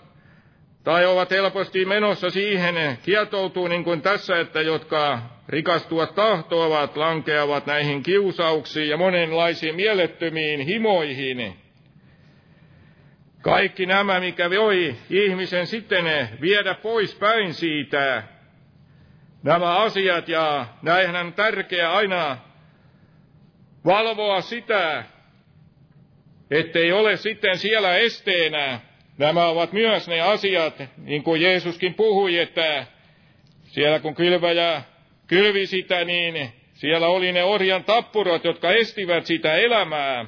tai 0.84 1.06
ovat 1.06 1.32
helposti 1.32 1.86
menossa 1.86 2.30
siihen, 2.30 2.98
kietoutuu 3.04 3.68
niin 3.68 3.84
kuin 3.84 4.02
tässä, 4.02 4.40
että 4.40 4.62
jotka 4.62 5.22
rikastuvat 5.52 6.16
tahtoavat, 6.16 6.98
lankeavat 6.98 7.66
näihin 7.66 8.04
kiusauksiin 8.04 8.90
ja 8.90 8.98
monenlaisiin 8.98 9.76
mielettömiin 9.76 10.60
himoihin. 10.60 11.58
Kaikki 13.42 13.86
nämä, 13.86 14.20
mikä 14.20 14.50
voi 14.50 14.96
ihmisen 15.10 15.68
sitten 15.68 16.30
viedä 16.42 16.74
pois 16.74 17.16
päin 17.16 17.54
siitä, 17.54 18.24
nämä 19.44 19.78
asiat, 19.78 20.28
ja 20.28 20.68
näinhän 20.82 21.26
on 21.26 21.34
tärkeää 21.34 21.94
aina 21.94 22.38
valvoa 23.86 24.42
sitä, 24.42 25.04
ettei 26.52 26.92
ole 26.92 27.18
sitten 27.18 27.58
siellä 27.58 27.96
esteenä. 27.96 28.80
Nämä 29.18 29.46
ovat 29.46 29.74
myös 29.74 30.08
ne 30.08 30.22
asiat, 30.22 30.84
niin 30.98 31.24
kuin 31.24 31.42
Jeesuskin 31.42 31.94
puhui, 31.94 32.38
että 32.38 32.86
siellä 33.64 34.00
kun 34.00 34.16
kylväjä 34.16 34.82
kylvi 35.32 35.66
sitä, 35.66 36.06
niin 36.06 36.54
siellä 36.74 37.08
oli 37.08 37.32
ne 37.32 37.44
orjan 37.44 37.84
tappurot, 37.84 38.44
jotka 38.44 38.72
estivät 38.72 39.26
sitä 39.26 39.56
elämää. 39.56 40.26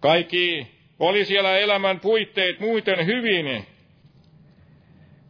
Kaikki 0.00 0.66
oli 0.98 1.24
siellä 1.24 1.58
elämän 1.58 2.00
puitteet 2.00 2.60
muuten 2.60 3.06
hyvin. 3.06 3.66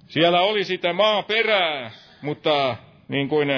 Siellä 0.09 0.41
oli 0.41 0.65
sitä 0.65 0.93
maaperää, 0.93 1.91
mutta 2.23 2.77
niin 3.09 3.29
kuin 3.29 3.49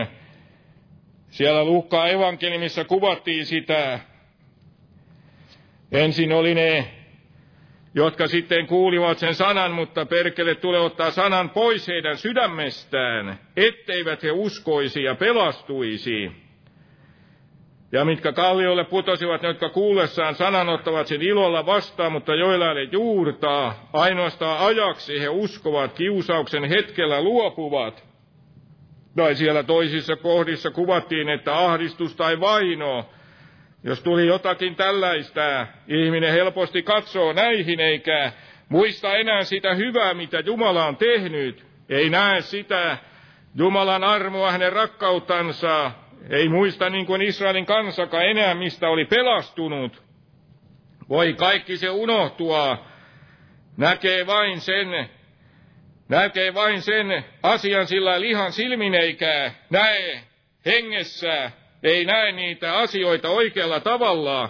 siellä 1.28 1.64
Luukkaan 1.64 2.10
evankeliumissa 2.10 2.84
kuvattiin 2.84 3.46
sitä, 3.46 4.00
ensin 5.92 6.32
oli 6.32 6.54
ne 6.54 6.88
jotka 7.94 8.26
sitten 8.26 8.66
kuulivat 8.66 9.18
sen 9.18 9.34
sanan, 9.34 9.72
mutta 9.72 10.06
perkele 10.06 10.54
tulee 10.54 10.80
ottaa 10.80 11.10
sanan 11.10 11.50
pois 11.50 11.88
heidän 11.88 12.16
sydämestään, 12.16 13.38
etteivät 13.56 14.22
he 14.22 14.30
uskoisi 14.30 15.02
ja 15.02 15.14
pelastuisi. 15.14 16.32
Ja 17.92 18.04
mitkä 18.04 18.32
kalliolle 18.32 18.84
putosivat, 18.84 19.42
ne, 19.42 19.48
jotka 19.48 19.68
kuullessaan 19.68 20.34
sanan 20.34 20.68
ottavat 20.68 21.06
sen 21.06 21.22
ilolla 21.22 21.66
vastaan, 21.66 22.12
mutta 22.12 22.34
joilla 22.34 22.72
ei 22.72 22.88
juurtaa, 22.92 23.88
ainoastaan 23.92 24.66
ajaksi 24.66 25.20
he 25.20 25.28
uskovat, 25.28 25.92
kiusauksen 25.92 26.64
hetkellä 26.64 27.22
luopuvat. 27.22 28.04
Tai 29.16 29.34
siellä 29.34 29.62
toisissa 29.62 30.16
kohdissa 30.16 30.70
kuvattiin, 30.70 31.28
että 31.28 31.58
ahdistus 31.58 32.16
tai 32.16 32.40
vaino 32.40 33.06
jos 33.84 34.02
tuli 34.02 34.26
jotakin 34.26 34.76
tällaista, 34.76 35.66
ihminen 35.88 36.32
helposti 36.32 36.82
katsoo 36.82 37.32
näihin 37.32 37.80
eikä 37.80 38.32
muista 38.68 39.14
enää 39.16 39.42
sitä 39.42 39.74
hyvää, 39.74 40.14
mitä 40.14 40.40
Jumala 40.40 40.86
on 40.86 40.96
tehnyt. 40.96 41.66
Ei 41.88 42.10
näe 42.10 42.40
sitä 42.40 42.98
Jumalan 43.54 44.04
armoa, 44.04 44.52
hänen 44.52 44.72
rakkautansa. 44.72 45.92
Ei 46.30 46.48
muista 46.48 46.90
niin 46.90 47.06
kuin 47.06 47.22
Israelin 47.22 47.66
kansakaan 47.66 48.26
enää, 48.26 48.54
mistä 48.54 48.88
oli 48.88 49.04
pelastunut. 49.04 50.02
Voi 51.08 51.32
kaikki 51.32 51.76
se 51.76 51.90
unohtua. 51.90 52.84
Näkee 53.76 54.26
vain 54.26 54.60
sen, 54.60 55.10
näkee 56.08 56.54
vain 56.54 56.82
sen 56.82 57.24
asian 57.42 57.86
sillä 57.86 58.20
lihan 58.20 58.52
silmin 58.52 58.94
eikä 58.94 59.52
näe 59.70 60.22
hengessä 60.66 61.50
ei 61.82 62.04
näe 62.04 62.32
niitä 62.32 62.78
asioita 62.78 63.28
oikealla 63.28 63.80
tavalla. 63.80 64.48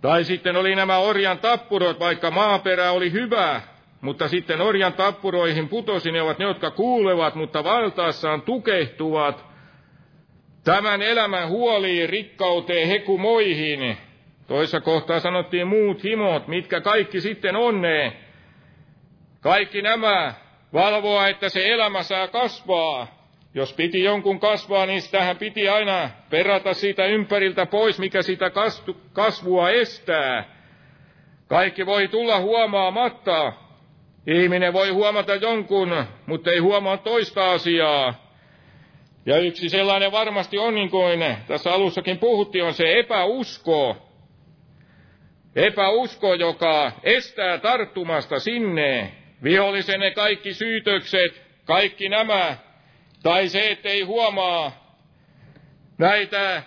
Tai 0.00 0.24
sitten 0.24 0.56
oli 0.56 0.74
nämä 0.74 0.98
orjan 0.98 1.38
tappurot, 1.38 2.00
vaikka 2.00 2.30
maaperä 2.30 2.90
oli 2.90 3.12
hyvä, 3.12 3.60
mutta 4.00 4.28
sitten 4.28 4.60
orjan 4.60 4.92
tappuroihin 4.92 5.68
putosi 5.68 6.12
ne 6.12 6.22
ovat 6.22 6.38
ne, 6.38 6.44
jotka 6.44 6.70
kuulevat, 6.70 7.34
mutta 7.34 7.64
valtaassaan 7.64 8.42
tukehtuvat 8.42 9.44
tämän 10.64 11.02
elämän 11.02 11.48
huoliin, 11.48 12.08
rikkauteen, 12.08 12.88
hekumoihin. 12.88 13.96
Toissa 14.46 14.80
kohtaa 14.80 15.20
sanottiin 15.20 15.66
muut 15.66 16.04
himot, 16.04 16.48
mitkä 16.48 16.80
kaikki 16.80 17.20
sitten 17.20 17.56
on 17.56 17.82
ne. 17.82 18.12
Kaikki 19.40 19.82
nämä 19.82 20.34
valvoa, 20.72 21.28
että 21.28 21.48
se 21.48 21.68
elämä 21.72 22.02
saa 22.02 22.28
kasvaa, 22.28 23.15
jos 23.56 23.72
piti 23.72 24.04
jonkun 24.04 24.40
kasvaa, 24.40 24.86
niin 24.86 25.02
sitähän 25.02 25.36
piti 25.36 25.68
aina 25.68 26.10
perata 26.30 26.74
siitä 26.74 27.06
ympäriltä 27.06 27.66
pois, 27.66 27.98
mikä 27.98 28.22
sitä 28.22 28.50
kasvua 29.12 29.70
estää. 29.70 30.44
Kaikki 31.48 31.86
voi 31.86 32.08
tulla 32.08 32.40
huomaamatta. 32.40 33.52
Ihminen 34.26 34.72
voi 34.72 34.90
huomata 34.90 35.34
jonkun, 35.34 36.04
mutta 36.26 36.50
ei 36.50 36.58
huomaa 36.58 36.96
toista 36.96 37.52
asiaa. 37.52 38.34
Ja 39.26 39.38
yksi 39.38 39.68
sellainen 39.68 40.12
varmasti 40.12 40.58
on, 40.58 40.74
niin 40.74 40.90
kuin 40.90 41.36
tässä 41.46 41.72
alussakin 41.72 42.18
puhuttiin, 42.18 42.64
on 42.64 42.74
se 42.74 42.98
epäusko. 42.98 43.96
Epäusko, 45.56 46.34
joka 46.34 46.92
estää 47.02 47.58
tarttumasta 47.58 48.38
sinne. 48.38 49.12
Vihollisen 49.42 50.00
ne 50.00 50.10
kaikki 50.10 50.54
syytökset, 50.54 51.42
kaikki 51.64 52.08
nämä 52.08 52.65
tai 53.22 53.48
se, 53.48 53.70
että 53.70 53.88
ei 53.88 54.02
huomaa 54.02 54.96
näitä, 55.98 56.62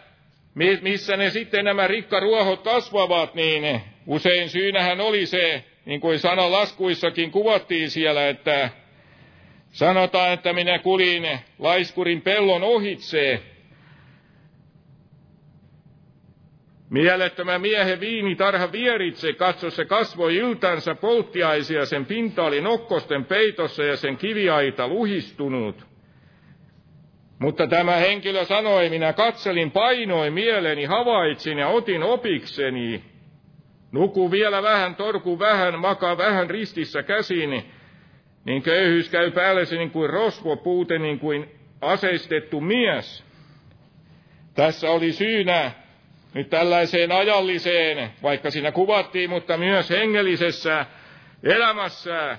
missä 0.81 1.17
ne 1.17 1.29
sitten 1.29 1.65
nämä 1.65 1.87
rikkaruohot 1.87 2.63
kasvavat, 2.63 3.35
niin 3.35 3.81
usein 4.07 4.49
syynähän 4.49 5.01
oli 5.01 5.25
se, 5.25 5.63
niin 5.85 6.01
kuin 6.01 6.19
laskuissakin 6.49 7.31
kuvattiin 7.31 7.89
siellä, 7.89 8.29
että 8.29 8.69
sanotaan, 9.71 10.33
että 10.33 10.53
minä 10.53 10.79
kulin 10.79 11.39
laiskurin 11.59 12.21
pellon 12.21 12.63
ohitse. 12.63 13.41
Mielettömän 16.89 17.61
miehen 17.61 17.99
viinitarha 17.99 18.71
vieritse, 18.71 19.33
katso 19.33 19.69
se 19.69 19.85
kasvoi 19.85 20.37
yltänsä 20.37 20.95
polttiaisia, 20.95 21.85
sen 21.85 22.05
pinta 22.05 22.43
oli 22.43 22.61
nokkosten 22.61 23.25
peitossa 23.25 23.83
ja 23.83 23.97
sen 23.97 24.17
kiviaita 24.17 24.87
luhistunut. 24.87 25.88
Mutta 27.39 27.67
tämä 27.67 27.95
henkilö 27.95 28.45
sanoi, 28.45 28.89
minä 28.89 29.13
katselin, 29.13 29.71
painoin 29.71 30.33
mieleni, 30.33 30.85
havaitsin 30.85 31.57
ja 31.57 31.67
otin 31.67 32.03
opikseni. 32.03 33.03
Nuku 33.91 34.31
vielä 34.31 34.63
vähän, 34.63 34.95
torku 34.95 35.39
vähän, 35.39 35.79
makaa 35.79 36.17
vähän 36.17 36.49
ristissä 36.49 37.03
käsini, 37.03 37.65
niin 38.45 38.61
köyhyys 38.61 39.09
käy 39.09 39.31
päällesi 39.31 39.77
niin 39.77 39.91
kuin 39.91 40.09
rosvo, 40.09 40.55
puute 40.55 40.99
niin 40.99 41.19
kuin 41.19 41.51
aseistettu 41.81 42.61
mies. 42.61 43.23
Tässä 44.55 44.91
oli 44.91 45.11
syynä 45.11 45.71
nyt 46.33 46.49
tällaiseen 46.49 47.11
ajalliseen, 47.11 48.11
vaikka 48.23 48.51
siinä 48.51 48.71
kuvattiin, 48.71 49.29
mutta 49.29 49.57
myös 49.57 49.89
hengellisessä 49.89 50.85
elämässä, 51.43 52.37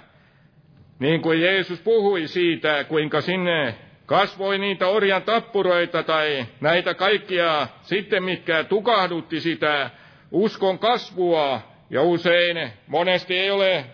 niin 0.98 1.22
kuin 1.22 1.40
Jeesus 1.40 1.80
puhui 1.80 2.26
siitä, 2.26 2.84
kuinka 2.84 3.20
sinne 3.20 3.74
kasvoi 4.10 4.58
niitä 4.58 4.88
orjan 4.88 5.22
tappuroita 5.22 6.02
tai 6.02 6.46
näitä 6.60 6.94
kaikkia 6.94 7.68
sitten, 7.82 8.22
mitkä 8.24 8.64
tukahdutti 8.64 9.40
sitä 9.40 9.90
uskon 10.30 10.78
kasvua. 10.78 11.60
Ja 11.90 12.02
usein 12.02 12.72
monesti 12.86 13.38
ei 13.38 13.50
ole 13.50 13.84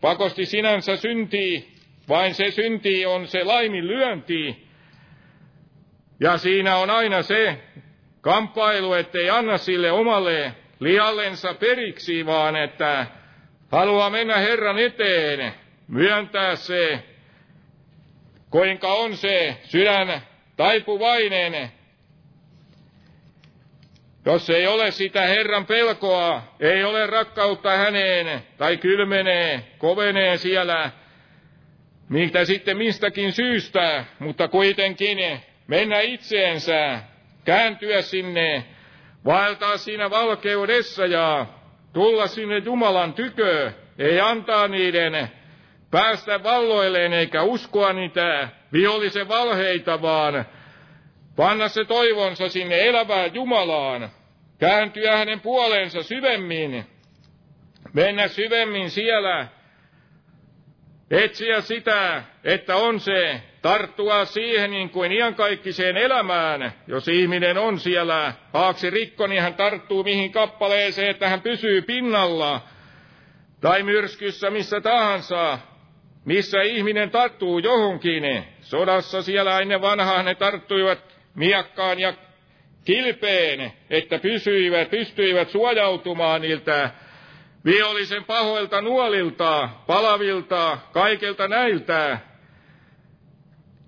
pakosti 0.00 0.46
sinänsä 0.46 0.96
synti, 0.96 1.72
vain 2.08 2.34
se 2.34 2.50
synti 2.50 3.06
on 3.06 3.26
se 3.26 3.44
laiminlyönti. 3.44 4.66
Ja 6.20 6.38
siinä 6.38 6.76
on 6.76 6.90
aina 6.90 7.22
se 7.22 7.58
kamppailu, 8.20 8.92
ettei 8.92 9.30
anna 9.30 9.58
sille 9.58 9.90
omalle 9.90 10.54
liallensa 10.80 11.54
periksi, 11.54 12.26
vaan 12.26 12.56
että 12.56 13.06
haluaa 13.72 14.10
mennä 14.10 14.38
Herran 14.38 14.78
eteen, 14.78 15.54
myöntää 15.88 16.56
se, 16.56 17.02
kuinka 18.52 18.94
on 18.94 19.16
se 19.16 19.56
sydän 19.64 20.20
taipuvainen. 20.56 21.70
Jos 24.24 24.50
ei 24.50 24.66
ole 24.66 24.90
sitä 24.90 25.22
Herran 25.22 25.66
pelkoa, 25.66 26.42
ei 26.60 26.84
ole 26.84 27.06
rakkautta 27.06 27.70
häneen, 27.76 28.42
tai 28.58 28.76
kylmenee, 28.76 29.64
kovenee 29.78 30.36
siellä, 30.36 30.90
mitä 32.08 32.44
sitten 32.44 32.76
mistäkin 32.76 33.32
syystä, 33.32 34.04
mutta 34.18 34.48
kuitenkin 34.48 35.18
mennä 35.66 36.00
itseensä, 36.00 37.00
kääntyä 37.44 38.02
sinne, 38.02 38.64
vaeltaa 39.24 39.76
siinä 39.76 40.10
valkeudessa 40.10 41.06
ja 41.06 41.46
tulla 41.92 42.26
sinne 42.26 42.58
Jumalan 42.58 43.14
tykö, 43.14 43.72
ei 43.98 44.20
antaa 44.20 44.68
niiden 44.68 45.30
päästä 45.92 46.42
valloilleen 46.42 47.12
eikä 47.12 47.42
uskoa 47.42 47.92
niitä 47.92 48.48
vihollisen 48.72 49.28
valheita, 49.28 50.02
vaan 50.02 50.44
panna 51.36 51.68
se 51.68 51.84
toivonsa 51.84 52.48
sinne 52.48 52.80
elävään 52.80 53.34
Jumalaan, 53.34 54.10
kääntyä 54.58 55.16
hänen 55.16 55.40
puoleensa 55.40 56.02
syvemmin, 56.02 56.86
mennä 57.92 58.28
syvemmin 58.28 58.90
siellä, 58.90 59.46
etsiä 61.10 61.60
sitä, 61.60 62.22
että 62.44 62.76
on 62.76 63.00
se, 63.00 63.42
tarttua 63.62 64.24
siihen 64.24 64.70
niin 64.70 64.90
kuin 64.90 65.12
iankaikkiseen 65.12 65.96
elämään. 65.96 66.72
Jos 66.86 67.08
ihminen 67.08 67.58
on 67.58 67.80
siellä 67.80 68.32
haaksi 68.52 68.90
rikko, 68.90 69.26
niin 69.26 69.42
hän 69.42 69.54
tarttuu 69.54 70.04
mihin 70.04 70.32
kappaleeseen, 70.32 71.10
että 71.10 71.28
hän 71.28 71.40
pysyy 71.40 71.82
pinnalla. 71.82 72.60
Tai 73.60 73.82
myrskyssä 73.82 74.50
missä 74.50 74.80
tahansa, 74.80 75.58
missä 76.24 76.62
ihminen 76.62 77.10
tarttuu 77.10 77.58
johonkin. 77.58 78.44
Sodassa 78.60 79.22
siellä 79.22 79.60
ennen 79.60 79.80
vanhaa 79.80 80.22
ne 80.22 80.34
tarttuivat 80.34 80.98
miakkaan 81.34 81.98
ja 81.98 82.14
kilpeen, 82.84 83.72
että 83.90 84.18
pysyivät, 84.18 84.90
pystyivät 84.90 85.50
suojautumaan 85.50 86.40
niiltä 86.40 86.90
vihollisen 87.64 88.24
pahoilta 88.24 88.80
nuolilta, 88.80 89.68
palavilta, 89.86 90.78
kaikilta 90.92 91.48
näiltä. 91.48 92.18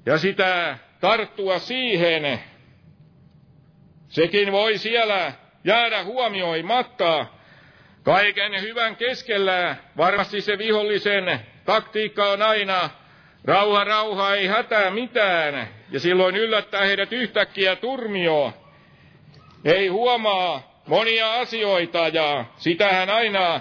Ja 0.06 0.18
sitä 0.18 0.78
tarttua 1.00 1.58
siihen, 1.58 2.40
sekin 4.08 4.52
voi 4.52 4.78
siellä 4.78 5.32
jäädä 5.64 6.04
huomioimatta. 6.04 7.26
Kaiken 8.02 8.62
hyvän 8.62 8.96
keskellä 8.96 9.76
varmasti 9.96 10.40
se 10.40 10.58
vihollisen 10.58 11.40
taktiikka 11.64 12.30
on 12.30 12.42
aina 12.42 12.90
rauha, 13.44 13.84
rauha, 13.84 14.34
ei 14.34 14.46
hätää 14.46 14.90
mitään. 14.90 15.68
Ja 15.90 16.00
silloin 16.00 16.36
yllättää 16.36 16.84
heidät 16.84 17.12
yhtäkkiä 17.12 17.76
turmio. 17.76 18.52
Ei 19.64 19.88
huomaa 19.88 20.82
monia 20.86 21.34
asioita 21.34 22.08
ja 22.08 22.44
sitähän 22.56 23.10
aina 23.10 23.60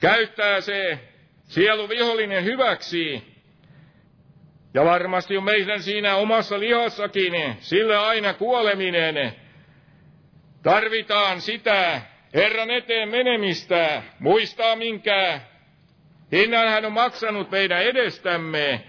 käyttää 0.00 0.60
se 0.60 0.98
sielu 1.44 1.88
vihollinen 1.88 2.44
hyväksi. 2.44 3.34
Ja 4.74 4.84
varmasti 4.84 5.36
on 5.36 5.44
meidän 5.44 5.82
siinä 5.82 6.16
omassa 6.16 6.60
lihassakin, 6.60 7.56
sillä 7.60 8.06
aina 8.06 8.34
kuoleminen. 8.34 9.32
Tarvitaan 10.62 11.40
sitä 11.40 12.00
Herran 12.34 12.70
eteen 12.70 13.08
menemistä, 13.08 14.02
muistaa 14.18 14.76
minkä 14.76 15.40
hinnan 16.32 16.68
hän 16.68 16.84
on 16.84 16.92
maksanut 16.92 17.50
meidän 17.50 17.82
edestämme, 17.82 18.84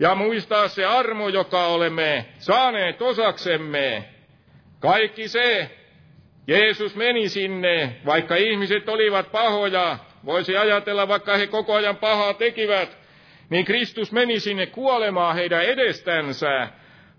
ja 0.00 0.14
muistaa 0.14 0.68
se 0.68 0.84
armo, 0.84 1.28
joka 1.28 1.66
olemme 1.66 2.26
saaneet 2.38 3.02
osaksemme. 3.02 4.04
Kaikki 4.80 5.28
se, 5.28 5.70
Jeesus 6.46 6.96
meni 6.96 7.28
sinne, 7.28 7.96
vaikka 8.06 8.36
ihmiset 8.36 8.88
olivat 8.88 9.32
pahoja, 9.32 9.98
voisi 10.24 10.56
ajatella, 10.56 11.08
vaikka 11.08 11.36
he 11.36 11.46
koko 11.46 11.74
ajan 11.74 11.96
pahaa 11.96 12.34
tekivät, 12.34 12.98
niin 13.50 13.64
Kristus 13.64 14.12
meni 14.12 14.40
sinne 14.40 14.66
kuolemaan 14.66 15.34
heidän 15.34 15.64
edestänsä, 15.64 16.68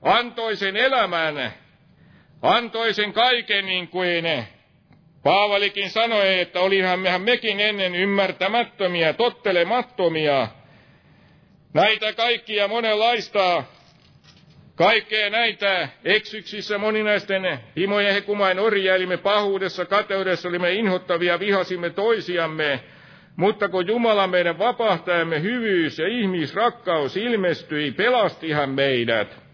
antoi 0.02 0.56
sen 0.56 0.78
elämän, 0.78 1.54
antoi 2.42 2.94
sen 2.94 3.14
kaiken 3.14 3.66
niin 3.66 3.88
kuin 3.88 4.48
Paavalikin 5.28 5.90
sanoi, 5.90 6.40
että 6.40 6.60
olihan 6.60 7.00
mehän 7.00 7.22
mekin 7.22 7.60
ennen 7.60 7.96
ymmärtämättömiä, 7.96 9.14
tottelemattomia. 9.14 10.48
Näitä 11.74 12.14
kaikkia 12.14 12.68
monenlaista, 12.68 13.64
kaikkea 14.76 15.30
näitä 15.30 15.90
eksyksissä 16.06 16.78
moninaisten 16.78 17.60
himojen 17.78 18.14
hekumain 18.14 18.60
orjailimme 18.60 19.18
pahuudessa, 19.18 19.86
kateudessa 19.86 20.50
olimme 20.50 20.74
inhottavia, 20.74 21.40
vihasimme 21.40 21.90
toisiamme, 21.90 22.80
mutta 23.36 23.70
kun 23.70 23.88
Jumala 23.88 24.28
meidän 24.28 24.60
vapahtajamme 24.60 25.42
hyvyys 25.42 26.00
ja 26.00 26.08
ihmisrakkaus 26.08 27.18
ilmestyi, 27.18 27.92
pelastihan 27.92 28.70
meidät. 28.70 29.47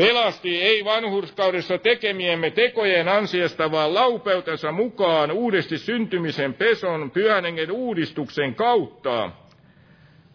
Pelasti 0.00 0.62
ei 0.62 0.84
vanhurskaudessa 0.84 1.78
tekemiemme 1.78 2.50
tekojen 2.50 3.08
ansiosta, 3.08 3.70
vaan 3.70 3.94
laupeutensa 3.94 4.72
mukaan 4.72 5.30
uudesti 5.30 5.78
syntymisen 5.78 6.54
peson 6.54 7.10
pyhän 7.10 7.44
uudistuksen 7.72 8.54
kautta. 8.54 9.30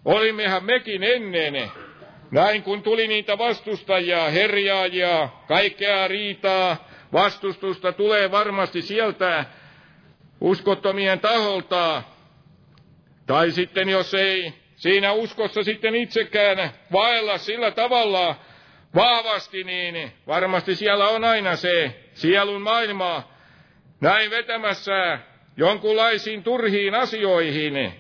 Olimmehan 0.06 0.66
mekin 0.66 1.04
ennen, 1.04 1.72
näin 2.32 2.64
kun 2.64 2.84
tuli 2.84 3.08
niitä 3.08 3.38
vastustajia, 3.38 4.30
herjaajia, 4.30 5.30
kaikkea 5.48 6.08
riitaa, 6.08 6.88
vastustusta 7.14 7.92
tulee 7.92 8.32
varmasti 8.32 8.82
sieltä 8.82 9.46
uskottomien 10.42 11.20
taholta, 11.20 12.04
tai 13.26 13.52
sitten 13.52 13.90
jos 13.90 14.14
ei 14.14 14.54
siinä 14.76 15.12
uskossa 15.12 15.64
sitten 15.64 15.96
itsekään 15.96 16.70
vaella 16.92 17.38
sillä 17.38 17.72
tavalla 17.72 18.36
vahvasti, 18.96 19.64
niin 19.64 20.12
varmasti 20.28 20.76
siellä 20.76 21.08
on 21.08 21.24
aina 21.24 21.56
se 21.56 21.96
sielun 22.14 22.62
maailma 22.62 23.30
näin 24.02 24.32
vetämässä 24.32 25.20
jonkunlaisiin 25.58 26.44
turhiin 26.44 26.96
asioihin. 26.96 27.94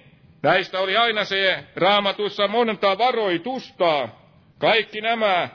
Näistä 0.43 0.79
oli 0.79 0.97
aina 0.97 1.25
se 1.25 1.63
raamatussa 1.75 2.47
monta 2.47 2.97
varoitusta. 2.97 4.09
Kaikki 4.57 5.01
nämä, 5.01 5.49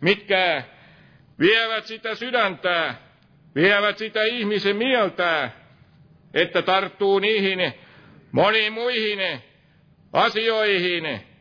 mitkä 0.00 0.62
vievät 1.38 1.86
sitä 1.86 2.14
sydäntä, 2.14 2.94
vievät 3.54 3.98
sitä 3.98 4.22
ihmisen 4.22 4.76
mieltä, 4.76 5.50
että 6.34 6.62
tarttuu 6.62 7.18
niihin 7.18 7.74
moniin 8.32 8.72
muihin 8.72 9.42
asioihin. 10.12 11.33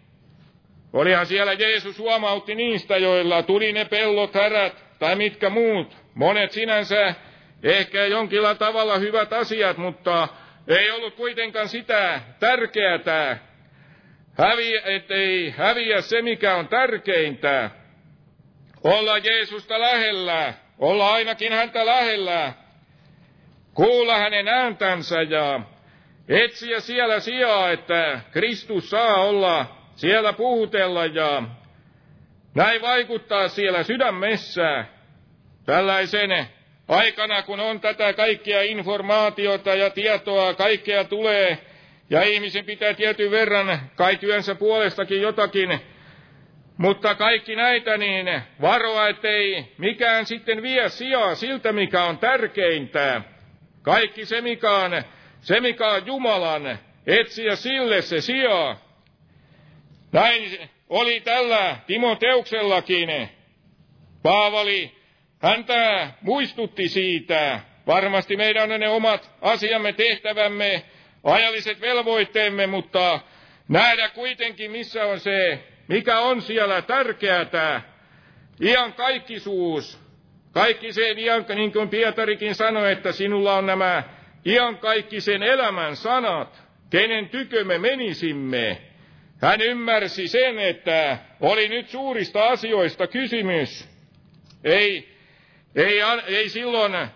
Olihan 0.94 1.26
siellä 1.26 1.54
Jeesus 1.54 2.00
huomautti 2.00 2.56
niistä, 2.56 2.98
joilla 2.98 3.44
tuli 3.44 3.74
ne 3.74 3.86
pellot, 3.86 4.34
härät 4.34 4.84
tai 5.00 5.16
mitkä 5.16 5.50
muut. 5.50 5.98
Monet 6.14 6.52
sinänsä 6.52 7.16
ehkä 7.64 8.06
jonkinlailla 8.06 8.60
tavalla 8.60 8.98
hyvät 8.98 9.34
asiat, 9.34 9.78
mutta 9.78 10.28
ei 10.68 10.92
ollut 10.92 11.16
kuitenkaan 11.16 11.70
sitä 11.70 12.22
tärkeää, 12.40 13.38
häviä, 14.38 14.82
ettei 14.86 15.50
häviä 15.50 16.02
se, 16.02 16.22
mikä 16.22 16.56
on 16.56 16.68
tärkeintä. 16.68 17.70
olla 18.84 19.18
Jeesusta 19.18 19.80
lähellä, 19.80 20.54
olla 20.80 21.14
ainakin 21.14 21.54
häntä 21.54 21.86
lähellä, 21.86 22.54
kuulla 23.74 24.18
hänen 24.18 24.48
ääntänsä 24.48 25.22
ja 25.22 25.60
etsiä 26.30 26.80
siellä 26.80 27.20
sijaa, 27.20 27.72
että 27.72 28.20
Kristus 28.32 28.90
saa 28.90 29.16
olla 29.16 29.83
siellä 29.96 30.34
puhutella 30.34 31.06
ja 31.06 31.44
näin 32.56 32.82
vaikuttaa 32.82 33.48
siellä 33.48 33.84
sydämessä 33.84 34.86
tällaisen 35.66 36.46
aikana, 36.88 37.42
kun 37.42 37.60
on 37.60 37.80
tätä 37.80 38.14
kaikkia 38.14 38.62
informaatiota 38.62 39.76
ja 39.76 39.90
tietoa, 39.90 40.54
kaikkea 40.54 41.04
tulee, 41.04 41.58
ja 42.10 42.22
ihmisen 42.22 42.66
pitää 42.66 42.94
tietyn 42.94 43.32
verran 43.32 43.80
kai 43.96 44.18
työnsä 44.18 44.56
puolestakin 44.56 45.22
jotakin, 45.22 45.80
mutta 46.78 47.16
kaikki 47.16 47.56
näitä 47.56 47.98
niin 47.98 48.42
varoa, 48.62 49.08
ettei 49.08 49.74
mikään 49.78 50.26
sitten 50.26 50.62
vie 50.62 50.90
sijaa 50.90 51.36
siltä, 51.36 51.72
mikä 51.72 52.04
on 52.04 52.18
tärkeintä. 52.18 53.22
Kaikki 53.82 54.26
se, 54.26 54.42
mikä 54.42 54.72
on, 54.72 55.04
se, 55.42 55.60
mikä 55.60 55.88
on 55.88 56.06
Jumalan, 56.06 56.80
etsiä 57.08 57.56
sille 57.56 58.02
se 58.02 58.22
sijaa. 58.22 58.93
Näin 60.14 60.70
oli 60.90 61.22
tällä 61.22 61.78
Timoteuksellakin. 61.88 63.30
Paavali 64.24 65.04
Häntä 65.44 66.10
muistutti 66.22 66.90
siitä. 66.90 67.60
Varmasti 67.88 68.38
meidän 68.38 68.72
on 68.72 68.80
ne 68.80 68.90
omat 68.90 69.32
asiamme, 69.42 69.94
tehtävämme, 69.94 70.84
ajalliset 71.24 71.82
velvoitteemme, 71.82 72.68
mutta 72.68 73.20
nähdä 73.68 74.10
kuitenkin, 74.10 74.72
missä 74.72 75.06
on 75.06 75.20
se, 75.20 75.60
mikä 75.88 76.20
on 76.20 76.42
siellä 76.42 76.82
tärkeää. 76.82 77.82
Ian 78.62 78.94
kaikkisuus. 78.94 80.00
Kaikki 80.52 80.94
se 80.94 81.02
niin 81.56 81.74
kuin 81.74 81.90
Pietarikin 81.90 82.56
sanoi, 82.56 82.92
että 82.92 83.12
sinulla 83.12 83.56
on 83.56 83.66
nämä 83.66 84.04
iankaikkisen 84.46 85.44
elämän 85.44 85.96
sanat, 85.96 86.64
kenen 86.90 87.30
tykö 87.30 87.64
me 87.64 87.78
menisimme. 87.78 88.82
Hän 89.44 89.62
ymmärsi 89.62 90.28
sen, 90.28 90.60
että 90.60 91.18
oli 91.40 91.70
nyt 91.70 91.90
suurista 91.90 92.48
asioista 92.50 93.08
kysymys. 93.08 93.90
Ei 94.64 95.14
ei, 95.76 96.00
ei 96.28 96.50
silloin, 96.50 97.08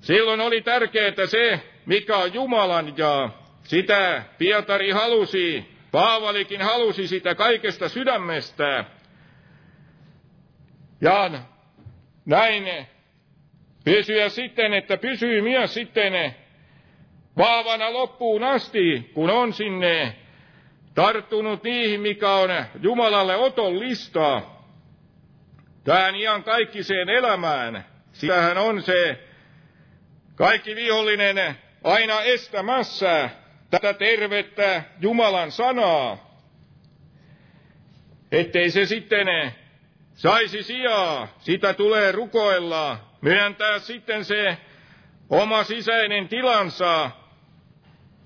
silloin 0.00 0.40
oli 0.40 0.60
tärkeää 0.62 1.26
se, 1.26 1.60
mikä 1.86 2.16
on 2.16 2.34
Jumalan 2.34 2.94
ja 2.96 3.30
sitä 3.64 4.22
Pietari 4.38 4.90
halusi, 4.90 5.64
Paavalikin 5.90 6.62
halusi 6.62 7.06
sitä 7.06 7.34
kaikesta 7.34 7.88
sydämestä. 7.88 8.84
Ja 11.00 11.30
näin 12.26 12.86
pysyä 13.84 14.28
sitten, 14.28 14.74
että 14.74 14.96
pysyy 14.96 15.40
myös 15.42 15.74
sitten 15.74 16.34
vahvana 17.36 17.92
loppuun 17.92 18.44
asti, 18.44 19.10
kun 19.14 19.30
on 19.30 19.52
sinne 19.52 20.16
tarttunut 20.96 21.62
niihin, 21.62 22.00
mikä 22.00 22.30
on 22.30 22.50
Jumalalle 22.82 23.36
otollista 23.36 24.42
tähän 25.84 26.14
ihan 26.14 26.44
kaikkiseen 26.44 27.08
elämään. 27.08 27.84
Sitähän 28.12 28.58
on 28.58 28.82
se 28.82 29.18
kaikki 30.34 30.76
vihollinen 30.76 31.56
aina 31.84 32.22
estämässä 32.22 33.30
tätä 33.70 33.94
tervettä 33.94 34.82
Jumalan 35.00 35.52
sanaa, 35.52 36.38
ettei 38.32 38.70
se 38.70 38.86
sitten 38.86 39.26
saisi 40.14 40.62
sijaa, 40.62 41.28
sitä 41.38 41.74
tulee 41.74 42.12
rukoilla, 42.12 42.98
myöntää 43.20 43.78
sitten 43.78 44.24
se 44.24 44.56
oma 45.30 45.64
sisäinen 45.64 46.28
tilansa, 46.28 47.10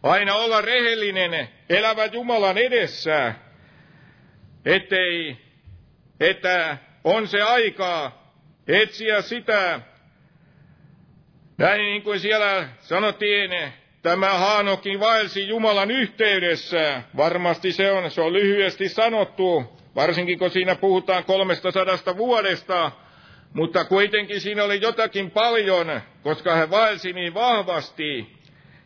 aina 0.02 0.34
olla 0.34 0.60
rehellinen, 0.60 1.48
elävä 1.70 2.04
Jumalan 2.04 2.58
edessä, 2.58 3.34
ettei, 4.64 5.36
että 6.20 6.78
on 7.04 7.28
se 7.28 7.42
aikaa 7.42 8.32
etsiä 8.68 9.22
sitä. 9.22 9.80
Näin 11.58 11.80
niin 11.80 12.02
kuin 12.02 12.20
siellä 12.20 12.68
sanottiin, 12.78 13.50
tämä 14.02 14.38
Haanokin 14.38 15.00
vaelsi 15.00 15.48
Jumalan 15.48 15.90
yhteydessä. 15.90 17.02
Varmasti 17.16 17.72
se 17.72 17.92
on, 17.92 18.10
se 18.10 18.20
on 18.20 18.32
lyhyesti 18.32 18.88
sanottu, 18.88 19.78
varsinkin 19.94 20.38
kun 20.38 20.50
siinä 20.50 20.74
puhutaan 20.74 21.24
kolmesta 21.24 21.70
sadasta 21.70 22.16
vuodesta, 22.16 22.92
mutta 23.52 23.84
kuitenkin 23.84 24.40
siinä 24.40 24.64
oli 24.64 24.80
jotakin 24.80 25.30
paljon, 25.30 26.00
koska 26.22 26.56
hän 26.56 26.70
vaelsi 26.70 27.12
niin 27.12 27.34
vahvasti. 27.34 28.36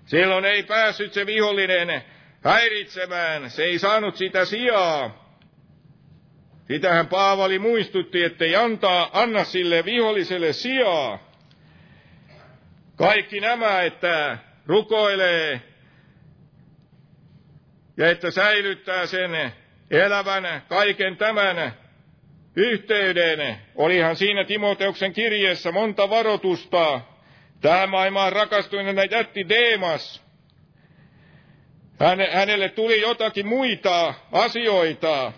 Silloin 0.07 0.45
ei 0.45 0.62
päässyt 0.62 1.12
se 1.12 1.26
vihollinen 1.26 2.05
häiritsemään, 2.45 3.51
se 3.51 3.64
ei 3.64 3.78
saanut 3.78 4.16
sitä 4.16 4.45
sijaa. 4.45 5.24
Sitähän 6.66 7.07
Paavali 7.07 7.59
muistutti, 7.59 8.24
ettei 8.24 8.57
antaa, 8.57 9.11
anna 9.12 9.45
sille 9.45 9.84
viholliselle 9.84 10.53
sijaa. 10.53 11.18
Kaikki 12.97 13.40
nämä, 13.40 13.82
että 13.82 14.38
rukoilee 14.66 15.61
ja 17.97 18.11
että 18.11 18.30
säilyttää 18.30 19.07
sen 19.07 19.53
elävän 19.90 20.62
kaiken 20.68 21.16
tämän 21.16 21.72
yhteyden. 22.57 23.57
Olihan 23.74 24.16
siinä 24.16 24.45
Timoteuksen 24.45 25.12
kirjeessä 25.12 25.72
monta 25.72 26.11
varoitusta. 26.11 27.01
Tähän 27.61 27.90
maailmaan 27.90 28.32
rakastuneena 28.32 29.05
jätti 29.05 29.49
Deemas. 29.49 30.24
Hänelle 32.32 32.68
tuli 32.68 33.01
jotakin 33.01 33.47
muita 33.47 34.14
asioita, 34.32 35.32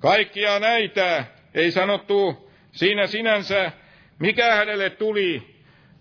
Kaikkia 0.00 0.58
näitä 0.58 1.24
ei 1.54 1.70
sanottu 1.70 2.50
siinä 2.72 3.06
sinänsä, 3.06 3.72
mikä 4.18 4.54
hänelle 4.54 4.90
tuli, 4.90 5.42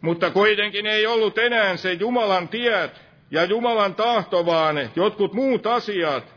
mutta 0.01 0.31
kuitenkin 0.31 0.85
ei 0.85 1.05
ollut 1.05 1.37
enää 1.37 1.77
se 1.77 1.93
Jumalan 1.93 2.47
tiet 2.47 3.01
ja 3.31 3.43
Jumalan 3.43 3.95
tahto, 3.95 4.45
vaan 4.45 4.89
jotkut 4.95 5.33
muut 5.33 5.67
asiat. 5.67 6.35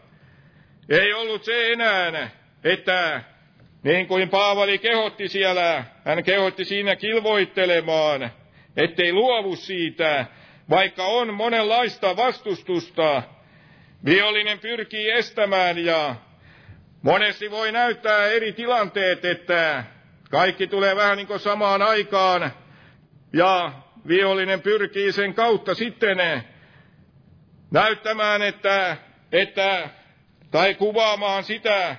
Ei 0.89 1.13
ollut 1.13 1.45
se 1.45 1.73
enää, 1.73 2.31
että 2.65 3.23
niin 3.83 4.07
kuin 4.07 4.29
Paavali 4.29 4.79
kehotti 4.79 5.29
siellä, 5.29 5.85
hän 6.05 6.25
kehotti 6.25 6.65
siinä 6.65 6.97
kilvoittelemaan, 6.97 8.31
ettei 8.77 9.13
luovu 9.13 9.57
siitä, 9.57 10.27
vaikka 10.71 11.05
on 11.05 11.35
monenlaista 11.35 12.17
vastustusta. 12.17 13.23
Vihollinen 14.05 14.59
pyrkii 14.59 15.11
estämään 15.11 15.79
ja 15.79 16.17
Monesti 17.03 17.51
voi 17.51 17.73
näyttää 17.73 18.27
eri 18.27 18.53
tilanteet, 18.53 19.25
että 19.25 19.85
kaikki 20.31 20.67
tulee 20.67 20.97
vähän 20.97 21.17
niin 21.17 21.27
kuin 21.27 21.41
samaan 21.41 21.83
aikaan 21.83 22.53
ja 23.33 23.73
vihollinen 24.09 24.61
pyrkii 24.61 25.13
sen 25.13 25.35
kautta 25.35 25.75
sitten 25.75 26.19
näyttämään, 27.71 28.43
että, 28.43 28.97
että 29.33 29.89
tai 30.51 30.75
kuvaamaan 30.75 31.45
sitä, 31.45 31.97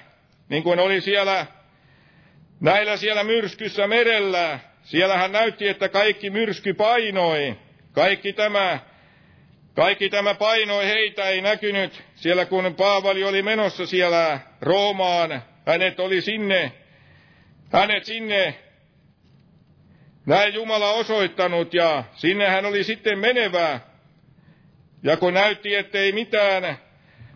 niin 0.49 0.64
kuin 0.64 0.80
oli 0.80 1.02
siellä 1.02 1.45
näillä 2.60 2.97
siellä 2.97 3.24
myrskyssä 3.24 3.88
merellä. 3.88 4.60
Siellähän 4.84 5.32
näytti, 5.32 5.68
että 5.68 5.89
kaikki 5.89 6.30
myrsky 6.30 6.74
painoi. 6.74 7.58
Kaikki 7.91 8.34
tämä 8.34 8.80
kaikki 9.76 10.10
tämä 10.10 10.34
paino 10.34 10.80
heitä 10.80 11.30
ei 11.30 11.42
näkynyt 11.42 12.04
siellä, 12.16 12.46
kun 12.46 12.76
Paavali 12.76 13.24
oli 13.24 13.42
menossa 13.42 13.86
siellä 13.86 14.40
Roomaan. 14.62 15.42
Hänet 15.68 16.00
oli 16.00 16.22
sinne, 16.22 16.72
hänet 17.72 18.06
sinne 18.06 18.56
näin 20.26 20.54
Jumala 20.54 20.92
osoittanut 20.92 21.74
ja 21.74 22.04
sinne 22.14 22.48
hän 22.50 22.66
oli 22.66 22.84
sitten 22.84 23.20
menevä. 23.20 23.80
Ja 25.04 25.18
kun 25.18 25.34
näytti, 25.34 25.76
ettei 25.76 26.12
mitään 26.12 26.78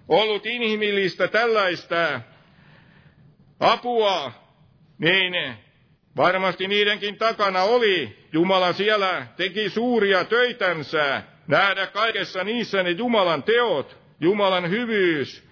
ollut 0.07 0.45
inhimillistä 0.45 1.27
tällaista 1.27 2.21
apua, 3.59 4.31
niin 4.97 5.33
varmasti 6.17 6.67
niidenkin 6.67 7.17
takana 7.17 7.63
oli. 7.63 8.25
Jumala 8.33 8.73
siellä 8.73 9.27
teki 9.37 9.69
suuria 9.69 10.25
töitänsä 10.25 11.23
nähdä 11.47 11.87
kaikessa 11.87 12.43
niissä 12.43 12.83
ne 12.83 12.89
Jumalan 12.89 13.43
teot, 13.43 13.97
Jumalan 14.19 14.69
hyvyys. 14.69 15.43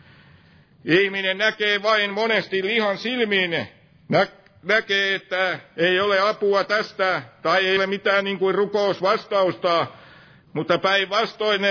Ihminen 0.86 1.38
näkee 1.38 1.84
vain 1.84 2.14
monesti 2.14 2.64
lihan 2.64 2.98
silmin, 2.98 3.68
nä- 4.10 4.28
näkee, 4.64 5.16
että 5.16 5.60
ei 5.78 6.00
ole 6.00 6.20
apua 6.20 6.64
tästä 6.64 7.22
tai 7.42 7.66
ei 7.66 7.76
ole 7.76 7.88
mitään 7.88 8.24
niin 8.26 8.40
kuin 8.40 8.56
rukousvastausta, 8.56 9.88
mutta 10.54 10.78
päinvastoin 10.78 11.62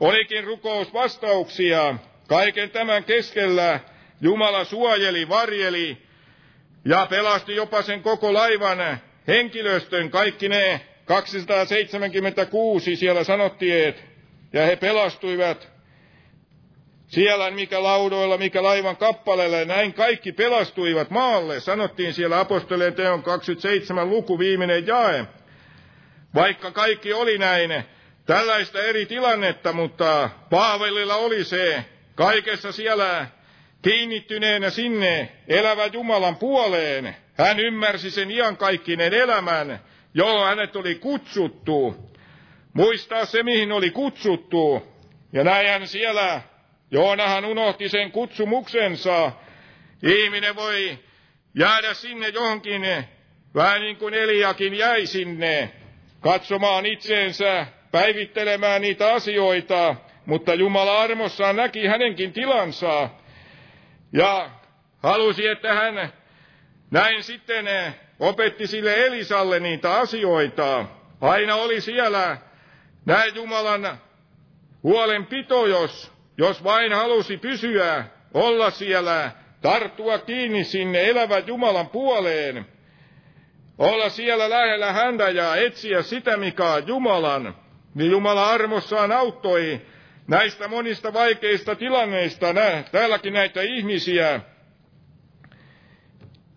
olikin 0.00 0.44
rukousvastauksia. 0.44 1.94
Kaiken 2.28 2.70
tämän 2.70 3.04
keskellä 3.04 3.80
Jumala 4.20 4.64
suojeli, 4.64 5.28
varjeli 5.28 6.02
ja 6.84 7.06
pelasti 7.10 7.56
jopa 7.56 7.82
sen 7.82 8.02
koko 8.02 8.34
laivan 8.34 8.78
henkilöstön, 9.26 10.10
kaikki 10.10 10.48
ne 10.48 10.80
276 11.08 12.96
siellä 12.96 13.24
sanottiin, 13.24 13.94
ja 14.52 14.66
he 14.66 14.76
pelastuivat 14.76 15.68
siellä 17.06 17.50
mikä 17.50 17.82
laudoilla, 17.82 18.38
mikä 18.38 18.62
laivan 18.62 18.96
kappaleilla, 18.96 19.56
ja 19.56 19.64
näin 19.64 19.94
kaikki 19.94 20.32
pelastuivat 20.32 21.10
maalle, 21.10 21.60
sanottiin 21.60 22.14
siellä 22.14 22.40
apostoleen 22.40 22.94
teon 22.94 23.22
27 23.22 24.10
luku 24.10 24.38
viimeinen 24.38 24.86
jae. 24.86 25.26
Vaikka 26.34 26.70
kaikki 26.70 27.12
oli 27.12 27.38
näin, 27.38 27.84
tällaista 28.26 28.82
eri 28.82 29.06
tilannetta, 29.06 29.72
mutta 29.72 30.30
Paavelilla 30.50 31.16
oli 31.16 31.44
se 31.44 31.84
kaikessa 32.14 32.72
siellä 32.72 33.26
kiinnittyneenä 33.82 34.70
sinne 34.70 35.32
elävä 35.48 35.86
Jumalan 35.86 36.36
puoleen. 36.36 37.16
Hän 37.34 37.60
ymmärsi 37.60 38.10
sen 38.10 38.30
iankaikkinen 38.30 39.14
elämän, 39.14 39.80
johon 40.18 40.46
hänet 40.46 40.76
oli 40.76 40.94
kutsuttu. 40.94 41.96
Muistaa 42.72 43.24
se, 43.24 43.42
mihin 43.42 43.72
oli 43.72 43.90
kutsuttu. 43.90 44.82
Ja 45.32 45.44
näin 45.44 45.88
siellä, 45.88 46.40
Joonahan 46.90 47.44
unohti 47.44 47.88
sen 47.88 48.12
kutsumuksensa. 48.12 49.32
Ihminen 50.02 50.56
voi 50.56 50.98
jäädä 51.54 51.94
sinne 51.94 52.28
johonkin, 52.28 52.82
vähän 53.54 53.80
niin 53.80 53.96
kuin 53.96 54.14
Eliakin 54.14 54.74
jäi 54.74 55.06
sinne, 55.06 55.70
katsomaan 56.20 56.86
itseensä, 56.86 57.66
päivittelemään 57.90 58.82
niitä 58.82 59.12
asioita, 59.12 59.96
mutta 60.26 60.54
Jumala 60.54 61.02
armossaan 61.02 61.56
näki 61.56 61.86
hänenkin 61.86 62.32
tilansa 62.32 63.10
ja 64.12 64.50
halusi, 65.02 65.46
että 65.46 65.74
hän 65.74 66.12
näin 66.90 67.22
sitten 67.22 67.66
opetti 68.20 68.66
sille 68.66 69.06
Elisalle 69.06 69.60
niitä 69.60 69.94
asioita. 69.94 70.84
Aina 71.20 71.54
oli 71.54 71.80
siellä 71.80 72.36
näin 73.04 73.34
Jumalan 73.34 73.98
huolenpito, 74.82 75.66
jos, 75.66 76.12
jos 76.38 76.64
vain 76.64 76.92
halusi 76.92 77.36
pysyä, 77.36 78.04
olla 78.34 78.70
siellä, 78.70 79.30
tarttua 79.60 80.18
kiinni 80.18 80.64
sinne 80.64 81.08
elävän 81.08 81.46
Jumalan 81.46 81.88
puoleen, 81.88 82.66
olla 83.78 84.08
siellä 84.08 84.50
lähellä 84.50 84.92
häntä 84.92 85.30
ja 85.30 85.56
etsiä 85.56 86.02
sitä, 86.02 86.36
mikä 86.36 86.72
on 86.72 86.86
Jumalan, 86.86 87.56
niin 87.94 88.10
Jumala 88.10 88.50
armossaan 88.50 89.12
auttoi 89.12 89.80
näistä 90.26 90.68
monista 90.68 91.12
vaikeista 91.12 91.74
tilanneista, 91.74 92.52
nä, 92.52 92.84
täälläkin 92.92 93.32
näitä 93.32 93.62
ihmisiä, 93.62 94.40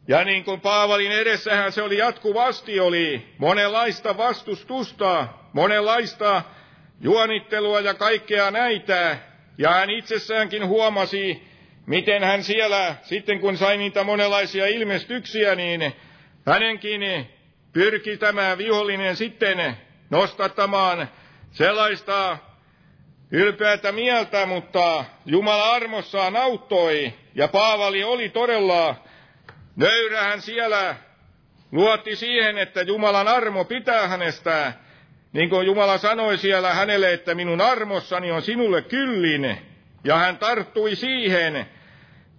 ja 0.07 0.23
niin 0.23 0.43
kuin 0.43 0.61
Paavalin 0.61 1.11
edessähän 1.11 1.71
se 1.71 1.81
oli 1.81 1.97
jatkuvasti, 1.97 2.79
oli 2.79 3.27
monenlaista 3.37 4.17
vastustusta, 4.17 5.27
monenlaista 5.53 6.41
juonittelua 7.01 7.79
ja 7.79 7.93
kaikkea 7.93 8.51
näitä. 8.51 9.17
Ja 9.57 9.69
hän 9.69 9.89
itsessäänkin 9.89 10.67
huomasi, 10.67 11.43
miten 11.85 12.23
hän 12.23 12.43
siellä, 12.43 12.95
sitten 13.03 13.39
kun 13.39 13.57
sai 13.57 13.77
niitä 13.77 14.03
monenlaisia 14.03 14.67
ilmestyksiä, 14.67 15.55
niin 15.55 15.93
hänenkin 16.45 17.01
pyrki 17.73 18.17
tämä 18.17 18.57
vihollinen 18.57 19.15
sitten 19.15 19.77
nostattamaan 20.09 21.09
sellaista 21.51 22.37
ylpeätä 23.31 23.91
mieltä, 23.91 24.45
mutta 24.45 25.05
Jumala 25.25 25.71
armossaan 25.71 26.35
auttoi, 26.35 27.13
ja 27.35 27.47
Paavali 27.47 28.03
oli 28.03 28.29
todella 28.29 28.95
Nöyrähän 29.75 30.41
siellä 30.41 30.95
luotti 31.71 32.15
siihen, 32.15 32.57
että 32.57 32.81
Jumalan 32.81 33.27
armo 33.27 33.65
pitää 33.65 34.07
hänestä, 34.07 34.73
niin 35.33 35.49
kuin 35.49 35.65
Jumala 35.65 35.97
sanoi 35.97 36.37
siellä 36.37 36.73
hänelle, 36.73 37.13
että 37.13 37.35
minun 37.35 37.61
armossani 37.61 38.31
on 38.31 38.41
sinulle 38.41 38.81
kyllin. 38.81 39.57
Ja 40.03 40.17
hän 40.17 40.37
tarttui 40.37 40.95
siihen, 40.95 41.65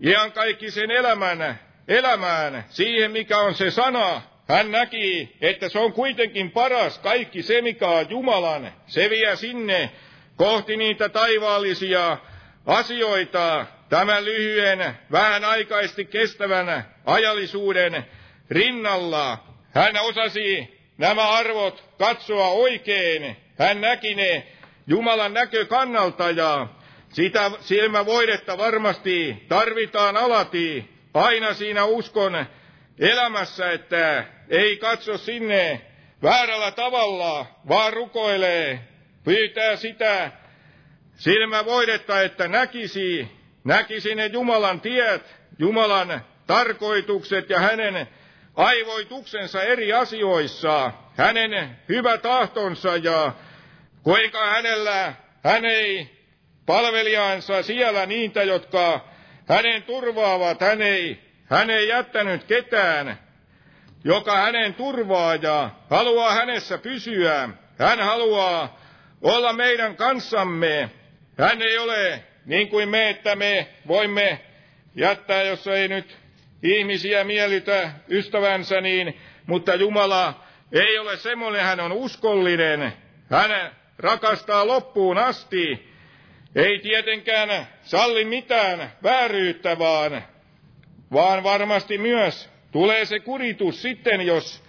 ihan 0.00 0.32
kaikki 0.32 0.70
sen 0.70 0.90
elämän, 0.90 1.60
elämään, 1.88 2.64
siihen 2.68 3.10
mikä 3.10 3.38
on 3.38 3.54
se 3.54 3.70
sana. 3.70 4.22
Hän 4.48 4.70
näki, 4.70 5.36
että 5.40 5.68
se 5.68 5.78
on 5.78 5.92
kuitenkin 5.92 6.50
paras, 6.50 6.98
kaikki 6.98 7.42
se 7.42 7.62
mikä 7.62 7.88
on 7.88 8.10
Jumalan. 8.10 8.72
Se 8.86 9.10
vie 9.10 9.36
sinne 9.36 9.90
kohti 10.36 10.76
niitä 10.76 11.08
taivaallisia 11.08 12.18
asioita, 12.66 13.66
tämän 13.92 14.24
lyhyen, 14.24 14.98
vähän 15.12 15.44
aikaisesti 15.44 16.04
kestävän 16.04 16.84
ajallisuuden 17.04 18.06
rinnalla. 18.50 19.38
Hän 19.70 19.96
osasi 20.00 20.78
nämä 20.98 21.30
arvot 21.30 21.84
katsoa 21.98 22.48
oikein. 22.48 23.36
Hän 23.58 23.80
näki 23.80 24.14
ne 24.14 24.46
Jumalan 24.86 25.34
näkökannalta 25.34 26.30
ja 26.30 26.66
sitä 27.08 27.50
silmävoidetta 27.60 28.58
varmasti 28.58 29.44
tarvitaan 29.48 30.16
alati 30.16 30.90
aina 31.14 31.54
siinä 31.54 31.84
uskon 31.84 32.46
elämässä, 32.98 33.72
että 33.72 34.24
ei 34.48 34.76
katso 34.76 35.18
sinne 35.18 35.80
väärällä 36.22 36.70
tavalla, 36.70 37.46
vaan 37.68 37.92
rukoilee, 37.92 38.80
pyytää 39.24 39.76
sitä 39.76 40.32
silmävoidetta, 41.16 42.22
että 42.22 42.48
näkisi, 42.48 43.41
näkisi 43.64 44.14
ne 44.14 44.26
Jumalan 44.26 44.80
tiet, 44.80 45.36
Jumalan 45.58 46.24
tarkoitukset 46.46 47.50
ja 47.50 47.60
hänen 47.60 48.08
aivoituksensa 48.56 49.62
eri 49.62 49.92
asioissa, 49.92 50.92
hänen 51.16 51.78
hyvä 51.88 52.18
tahtonsa 52.18 52.96
ja 52.96 53.32
kuinka 54.02 54.46
hänellä, 54.46 55.14
hän 55.44 55.64
ei 55.64 56.10
palvelijansa 56.66 57.62
siellä 57.62 58.06
niitä, 58.06 58.42
jotka 58.42 59.08
hänen 59.48 59.82
turvaavat, 59.82 60.60
hän 60.60 60.82
ei, 60.82 61.20
hän 61.50 61.70
ei 61.70 61.88
jättänyt 61.88 62.44
ketään, 62.44 63.18
joka 64.04 64.36
hänen 64.36 64.74
turvaa 64.74 65.34
ja 65.34 65.70
haluaa 65.90 66.34
hänessä 66.34 66.78
pysyä. 66.78 67.48
Hän 67.78 68.00
haluaa 68.00 68.80
olla 69.22 69.52
meidän 69.52 69.96
kanssamme. 69.96 70.90
Hän 71.38 71.62
ei 71.62 71.78
ole 71.78 72.24
niin 72.46 72.68
kuin 72.68 72.88
me, 72.88 73.10
että 73.10 73.36
me 73.36 73.68
voimme 73.88 74.40
jättää, 74.94 75.42
jos 75.42 75.66
ei 75.66 75.88
nyt 75.88 76.18
ihmisiä 76.62 77.24
miellytä 77.24 77.90
ystävänsä, 78.10 78.80
niin, 78.80 79.16
mutta 79.46 79.74
Jumala 79.74 80.44
ei 80.72 80.98
ole 80.98 81.16
semmoinen, 81.16 81.62
hän 81.62 81.80
on 81.80 81.92
uskollinen. 81.92 82.92
Hän 83.30 83.72
rakastaa 83.98 84.66
loppuun 84.66 85.18
asti. 85.18 85.92
Ei 86.54 86.78
tietenkään 86.78 87.66
salli 87.82 88.24
mitään 88.24 88.92
vääryyttä, 89.02 89.78
vaan, 89.78 90.22
vaan 91.12 91.42
varmasti 91.42 91.98
myös 91.98 92.50
tulee 92.72 93.04
se 93.04 93.20
kuritus 93.20 93.82
sitten, 93.82 94.20
jos 94.20 94.64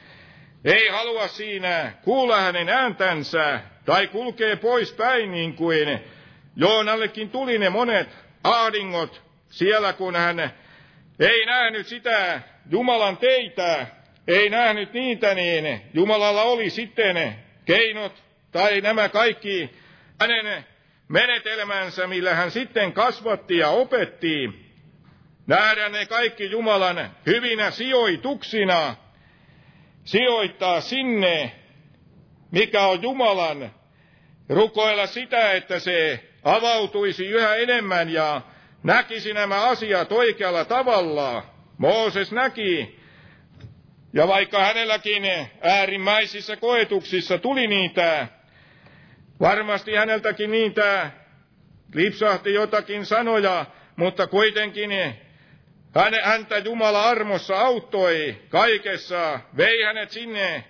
ei 0.65 0.87
halua 0.87 1.27
siinä 1.27 1.93
kuulla 2.03 2.41
hänen 2.41 2.69
ääntänsä 2.69 3.61
tai 3.85 4.07
kulkee 4.07 4.55
pois 4.55 4.93
päin 4.93 5.31
niin 5.31 5.55
kuin 5.55 5.99
Joonallekin 6.55 7.29
tuli 7.29 7.57
ne 7.57 7.69
monet 7.69 8.09
ahdingot 8.43 9.21
siellä, 9.49 9.93
kun 9.93 10.15
hän 10.15 10.39
ei 11.19 11.45
nähnyt 11.45 11.87
sitä 11.87 12.41
Jumalan 12.69 13.17
teitä, 13.17 13.87
ei 14.27 14.49
nähnyt 14.49 14.93
niitä, 14.93 15.33
niin 15.33 15.81
Jumalalla 15.93 16.41
oli 16.41 16.69
sitten 16.69 17.35
keinot 17.65 18.23
tai 18.51 18.81
nämä 18.81 19.09
kaikki 19.09 19.69
hänen 20.19 20.65
menetelmänsä, 21.07 22.07
millä 22.07 22.35
hän 22.35 22.51
sitten 22.51 22.93
kasvatti 22.93 23.57
ja 23.57 23.69
opetti. 23.69 24.49
Nähdä 25.47 25.89
ne 25.89 26.05
kaikki 26.05 26.51
Jumalan 26.51 27.11
hyvinä 27.25 27.71
sijoituksina, 27.71 28.95
sijoittaa 30.03 30.81
sinne, 30.81 31.51
mikä 32.51 32.87
on 32.87 33.01
Jumalan, 33.01 33.71
rukoilla 34.49 35.07
sitä, 35.07 35.51
että 35.51 35.79
se 35.79 36.23
avautuisi 36.43 37.25
yhä 37.27 37.55
enemmän 37.55 38.09
ja 38.09 38.41
näkisi 38.83 39.33
nämä 39.33 39.63
asiat 39.63 40.11
oikealla 40.11 40.65
tavalla. 40.65 41.45
Mooses 41.77 42.31
näki, 42.31 42.99
ja 44.13 44.27
vaikka 44.27 44.59
hänelläkin 44.59 45.23
äärimmäisissä 45.61 46.55
koetuksissa 46.55 47.37
tuli 47.37 47.67
niitä, 47.67 48.27
varmasti 49.39 49.95
häneltäkin 49.95 50.51
niitä 50.51 51.11
lipsahti 51.93 52.53
jotakin 52.53 53.05
sanoja, 53.05 53.65
mutta 53.95 54.27
kuitenkin 54.27 54.89
häntä 56.23 56.57
Jumala 56.57 57.03
armossa 57.09 57.59
auttoi 57.59 58.35
kaikessa, 58.49 59.39
vei 59.57 59.83
hänet 59.83 60.11
sinne 60.11 60.63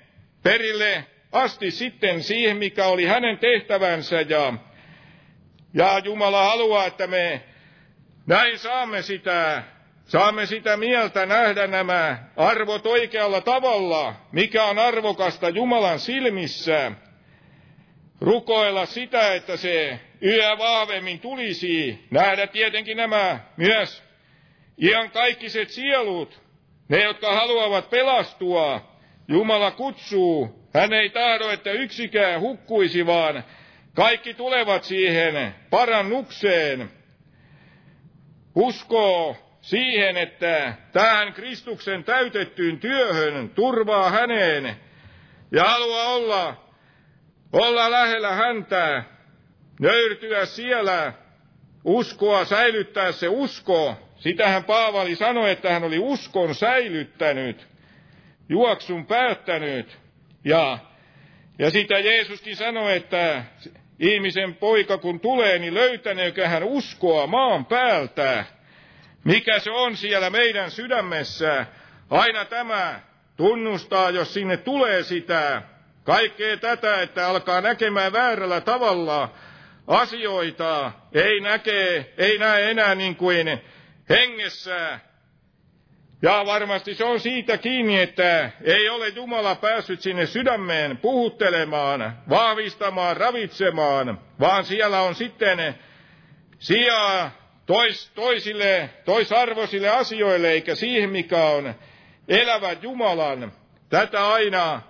perille 0.43 1.05
asti 1.31 1.71
sitten 1.71 2.23
siihen, 2.23 2.57
mikä 2.57 2.85
oli 2.85 3.05
hänen 3.05 3.37
tehtävänsä 3.37 4.21
ja, 4.21 4.53
ja 5.73 5.99
Jumala 5.99 6.43
haluaa, 6.43 6.85
että 6.85 7.07
me 7.07 7.41
näin 8.25 8.59
saamme 8.59 9.01
sitä. 9.01 9.63
Saamme 10.03 10.45
sitä 10.45 10.77
mieltä 10.77 11.25
nähdä 11.25 11.67
nämä 11.67 12.17
arvot 12.37 12.85
oikealla 12.85 13.41
tavalla, 13.41 14.15
mikä 14.31 14.63
on 14.63 14.79
arvokasta 14.79 15.49
Jumalan 15.49 15.99
silmissä, 15.99 16.91
rukoilla 18.21 18.85
sitä, 18.85 19.33
että 19.33 19.57
se 19.57 19.99
yhä 20.21 20.57
vahvemmin 20.57 21.19
tulisi. 21.19 22.07
Nähdä 22.11 22.47
tietenkin 22.47 22.97
nämä 22.97 23.39
myös 23.57 24.03
kaikkiset 25.13 25.69
sielut, 25.69 26.41
ne 26.89 27.03
jotka 27.03 27.35
haluavat 27.35 27.89
pelastua. 27.89 28.93
Jumala 29.27 29.71
kutsuu, 29.71 30.67
hän 30.73 30.93
ei 30.93 31.09
tahdo, 31.09 31.49
että 31.49 31.71
yksikään 31.71 32.41
hukkuisi, 32.41 33.05
vaan 33.05 33.43
kaikki 33.95 34.33
tulevat 34.33 34.83
siihen 34.83 35.55
parannukseen. 35.69 36.89
Uskoo 38.55 39.37
siihen, 39.61 40.17
että 40.17 40.73
tähän 40.91 41.33
Kristuksen 41.33 42.03
täytettyyn 42.03 42.79
työhön 42.79 43.49
turvaa 43.49 44.09
häneen 44.09 44.75
ja 45.51 45.63
haluaa 45.63 46.07
olla, 46.07 46.67
olla 47.53 47.91
lähellä 47.91 48.31
häntä, 48.31 49.03
nöyrtyä 49.79 50.45
siellä, 50.45 51.13
uskoa, 51.83 52.45
säilyttää 52.45 53.11
se 53.11 53.27
usko. 53.27 53.95
Sitähän 54.15 54.63
Paavali 54.63 55.15
sanoi, 55.15 55.51
että 55.51 55.73
hän 55.73 55.83
oli 55.83 55.99
uskon 55.99 56.55
säilyttänyt, 56.55 57.67
juoksun 58.49 59.05
päättänyt. 59.05 59.97
Ja, 60.45 60.79
ja 61.59 61.69
sitä 61.69 61.99
Jeesuskin 61.99 62.55
sanoi, 62.55 62.95
että 62.95 63.43
ihmisen 63.99 64.55
poika 64.55 64.97
kun 64.97 65.19
tulee, 65.19 65.59
niin 65.59 65.73
löytäneekö 65.73 66.47
hän 66.47 66.63
uskoa 66.63 67.27
maan 67.27 67.65
päältä. 67.65 68.45
Mikä 69.23 69.59
se 69.59 69.71
on 69.71 69.97
siellä 69.97 70.29
meidän 70.29 70.71
sydämessä? 70.71 71.65
Aina 72.09 72.45
tämä 72.45 72.99
tunnustaa, 73.37 74.09
jos 74.09 74.33
sinne 74.33 74.57
tulee 74.57 75.03
sitä, 75.03 75.61
kaikkea 76.03 76.57
tätä, 76.57 77.01
että 77.01 77.27
alkaa 77.27 77.61
näkemään 77.61 78.13
väärällä 78.13 78.61
tavalla 78.61 79.33
asioita, 79.87 80.91
ei 81.13 81.39
näkee, 81.39 82.13
ei 82.17 82.37
näe 82.37 82.71
enää 82.71 82.95
niin 82.95 83.15
kuin 83.15 83.61
hengessä. 84.09 84.99
Ja 86.23 86.45
varmasti 86.45 86.95
se 86.95 87.03
on 87.03 87.19
siitä 87.19 87.57
kiinni, 87.57 88.01
että 88.01 88.51
ei 88.63 88.89
ole 88.89 89.07
Jumala 89.07 89.55
päässyt 89.55 90.01
sinne 90.01 90.25
sydämeen 90.25 90.97
puhuttelemaan, 90.97 92.17
vahvistamaan, 92.29 93.17
ravitsemaan, 93.17 94.21
vaan 94.39 94.65
siellä 94.65 95.01
on 95.01 95.15
sitten 95.15 95.75
sijaa 96.59 97.31
tois, 97.65 98.11
toisille, 98.15 98.89
toisarvoisille 99.05 99.89
asioille, 99.89 100.51
eikä 100.51 100.75
siihen, 100.75 101.09
mikä 101.09 101.45
on 101.45 101.75
elävä 102.27 102.71
Jumalan. 102.81 103.51
Tätä 103.89 104.27
aina 104.27 104.81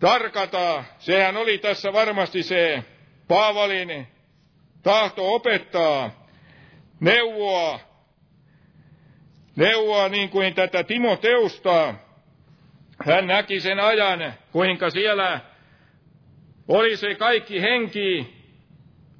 tarkata. 0.00 0.84
Sehän 0.98 1.36
oli 1.36 1.58
tässä 1.58 1.92
varmasti 1.92 2.42
se 2.42 2.84
Paavalin 3.28 4.06
tahto 4.82 5.34
opettaa, 5.34 6.26
neuvoa, 7.00 7.91
neuvoa 9.56 10.08
niin 10.08 10.28
kuin 10.28 10.54
tätä 10.54 10.84
Timoteusta. 10.84 11.94
Hän 13.06 13.26
näki 13.26 13.60
sen 13.60 13.80
ajan, 13.80 14.32
kuinka 14.52 14.90
siellä 14.90 15.40
oli 16.68 16.96
se 16.96 17.14
kaikki 17.14 17.62
henki, 17.62 18.34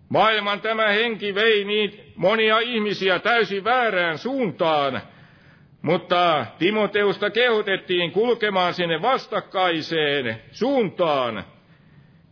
maailman 0.08 0.60
tämä 0.60 0.88
henki 0.88 1.34
vei 1.34 1.64
niin 1.64 2.12
monia 2.16 2.58
ihmisiä 2.58 3.18
täysin 3.18 3.64
väärään 3.64 4.18
suuntaan, 4.18 5.02
mutta 5.82 6.46
Timoteusta 6.58 7.30
kehotettiin 7.30 8.12
kulkemaan 8.12 8.74
sinne 8.74 9.02
vastakkaiseen 9.02 10.42
suuntaan. 10.50 11.44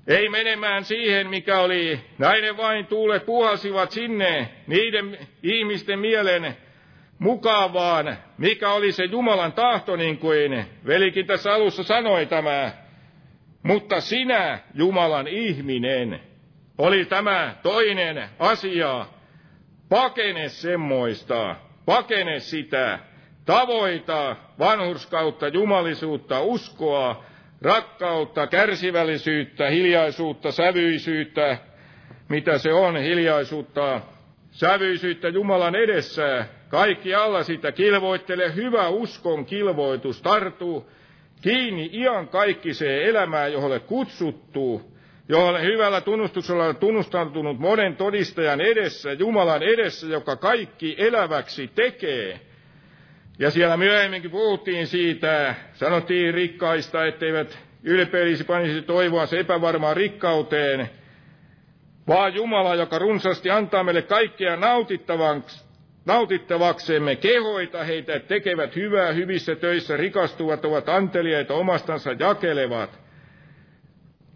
Ei 0.06 0.28
menemään 0.28 0.84
siihen, 0.84 1.30
mikä 1.30 1.58
oli, 1.60 2.00
näiden 2.18 2.56
vain 2.56 2.86
tuulet 2.86 3.26
puhalsivat 3.26 3.90
sinne 3.90 4.48
niiden 4.66 5.18
ihmisten 5.42 5.98
mielen 5.98 6.56
mukavaan, 7.20 8.16
mikä 8.38 8.72
oli 8.72 8.92
se 8.92 9.04
Jumalan 9.04 9.52
tahto, 9.52 9.96
niin 9.96 10.18
kuin 10.18 10.66
velikin 10.86 11.26
tässä 11.26 11.52
alussa 11.52 11.82
sanoi 11.82 12.26
tämä. 12.26 12.72
Mutta 13.62 14.00
sinä, 14.00 14.58
Jumalan 14.74 15.28
ihminen, 15.28 16.20
oli 16.78 17.04
tämä 17.04 17.54
toinen 17.62 18.28
asia. 18.38 19.06
Pakene 19.88 20.48
semmoista, 20.48 21.56
pakene 21.86 22.40
sitä, 22.40 22.98
tavoita 23.44 24.36
vanhurskautta, 24.58 25.48
jumalisuutta, 25.48 26.40
uskoa, 26.40 27.24
rakkautta, 27.62 28.46
kärsivällisyyttä, 28.46 29.70
hiljaisuutta, 29.70 30.52
sävyisyyttä, 30.52 31.58
mitä 32.28 32.58
se 32.58 32.72
on, 32.72 32.96
hiljaisuutta, 32.96 34.00
sävyisyyttä 34.50 35.28
Jumalan 35.28 35.74
edessä, 35.74 36.46
kaikki 36.70 37.14
alla 37.14 37.42
sitä 37.42 37.72
kilvoittele, 37.72 38.54
hyvä 38.54 38.88
uskon 38.88 39.44
kilvoitus, 39.44 40.22
tartuu. 40.22 40.90
Kiinni 41.42 41.90
ian 41.92 42.28
kaikkiseen 42.28 43.02
elämään, 43.02 43.52
johon 43.52 43.80
kutsuttuu, 43.80 44.92
johon 45.28 45.62
hyvällä 45.62 46.00
tunnustuksella 46.00 46.64
on 46.64 46.76
tunnustautunut 46.76 47.58
monen 47.58 47.96
todistajan 47.96 48.60
edessä, 48.60 49.12
Jumalan 49.12 49.62
edessä, 49.62 50.06
joka 50.06 50.36
kaikki 50.36 50.94
eläväksi 50.98 51.70
tekee. 51.74 52.40
Ja 53.38 53.50
siellä 53.50 53.76
myöhemminkin 53.76 54.30
puhuttiin 54.30 54.86
siitä, 54.86 55.54
sanottiin 55.72 56.34
rikkaista, 56.34 57.06
etteivät 57.06 57.58
ylpeilisi 57.82 58.44
panisi 58.44 58.82
toivoa 58.82 59.26
se 59.26 59.38
epävarmaan 59.40 59.96
rikkauteen, 59.96 60.90
vaan 62.08 62.34
Jumala, 62.34 62.74
joka 62.74 62.98
runsaasti 62.98 63.50
antaa 63.50 63.84
meille 63.84 64.02
kaikkea 64.02 64.56
nautittavaksemme, 66.04 67.16
kehoita 67.16 67.84
heitä, 67.84 68.20
tekevät 68.20 68.76
hyvää 68.76 69.12
hyvissä 69.12 69.54
töissä, 69.54 69.96
rikastuvat, 69.96 70.64
ovat 70.64 70.88
anteliaita, 70.88 71.54
omastansa 71.54 72.10
jakelevat. 72.18 73.00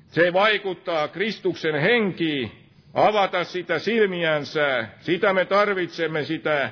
Se 0.06 0.32
vaikuttaa 0.32 1.08
Kristuksen 1.08 1.74
henki, 1.74 2.52
avata 2.94 3.44
sitä 3.44 3.78
silmiänsä, 3.78 4.88
sitä 5.00 5.32
me 5.32 5.44
tarvitsemme, 5.44 6.24
sitä 6.24 6.70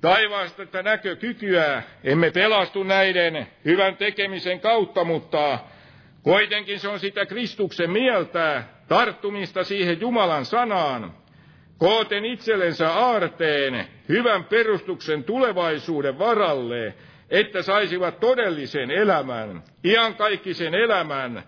taivaasta 0.00 0.66
tätä 0.66 0.82
näkökykyä. 0.82 1.82
Emme 2.04 2.30
pelastu 2.30 2.82
näiden 2.82 3.46
hyvän 3.64 3.96
tekemisen 3.96 4.60
kautta, 4.60 5.04
mutta 5.04 5.58
kuitenkin 6.22 6.80
se 6.80 6.88
on 6.88 7.00
sitä 7.00 7.26
Kristuksen 7.26 7.90
mieltä, 7.90 8.64
tarttumista 8.88 9.64
siihen 9.64 10.00
Jumalan 10.00 10.44
sanaan, 10.44 11.14
kooten 11.78 12.24
itsellensä 12.24 12.92
aarteen, 12.92 13.86
hyvän 14.08 14.44
perustuksen 14.44 15.24
tulevaisuuden 15.24 16.18
varalle, 16.18 16.94
että 17.30 17.62
saisivat 17.62 18.20
todellisen 18.20 18.90
elämän, 18.90 19.62
iankaikkisen 19.84 20.74
elämän, 20.74 21.42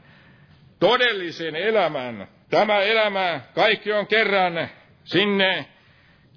todellisen 0.81 1.57
elämän. 1.57 2.29
Tämä 2.51 2.81
elämä, 2.81 3.41
kaikki 3.55 3.93
on 3.93 4.07
kerran 4.07 4.69
sinne 5.05 5.67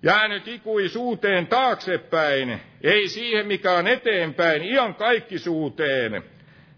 jäänyt 0.03 0.47
ikuisuuteen 0.47 1.47
taaksepäin, 1.47 2.61
ei 2.84 3.07
siihen 3.07 3.47
mikä 3.47 3.72
on 3.72 3.88
eteenpäin, 3.88 4.63
ian 4.63 4.95
kaikkisuuteen. 4.95 6.24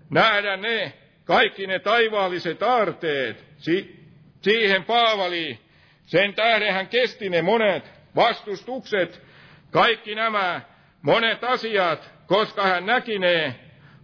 Nähdä 0.09 0.57
ne, 0.57 0.93
kaikki 1.25 1.67
ne 1.67 1.79
taivaalliset 1.79 2.63
aarteet, 2.63 3.45
si- 3.57 3.95
siihen 4.41 4.83
Paavali, 4.83 5.59
sen 6.05 6.33
tähden 6.33 6.73
hän 6.73 6.87
kesti 6.87 7.29
ne 7.29 7.41
monet 7.41 7.83
vastustukset, 8.15 9.21
kaikki 9.71 10.15
nämä 10.15 10.61
monet 11.01 11.43
asiat, 11.43 12.11
koska 12.27 12.63
hän 12.63 12.85
näki 12.85 13.19
ne 13.19 13.55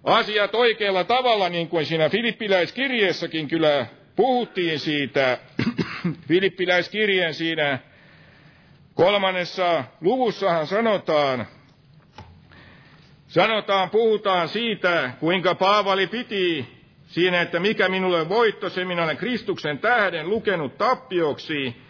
asiat 0.03 0.55
oikealla 0.55 1.03
tavalla, 1.03 1.49
niin 1.49 1.67
kuin 1.67 1.85
siinä 1.85 2.09
Filippiläiskirjeessäkin 2.09 3.47
kyllä 3.47 3.85
puhuttiin 4.15 4.79
siitä, 4.79 5.37
Filippiläiskirjeen 6.27 7.33
siinä 7.33 7.79
kolmannessa 8.93 9.83
luvussahan 10.01 10.67
sanotaan, 10.67 11.47
sanotaan, 13.27 13.89
puhutaan 13.89 14.49
siitä, 14.49 15.11
kuinka 15.19 15.55
Paavali 15.55 16.07
piti 16.07 16.77
siinä, 17.07 17.41
että 17.41 17.59
mikä 17.59 17.89
minulle 17.89 18.29
voitto, 18.29 18.69
se 18.69 18.85
minä 18.85 19.03
olen 19.03 19.17
Kristuksen 19.17 19.79
tähden 19.79 20.29
lukenut 20.29 20.77
tappioksi. 20.77 21.86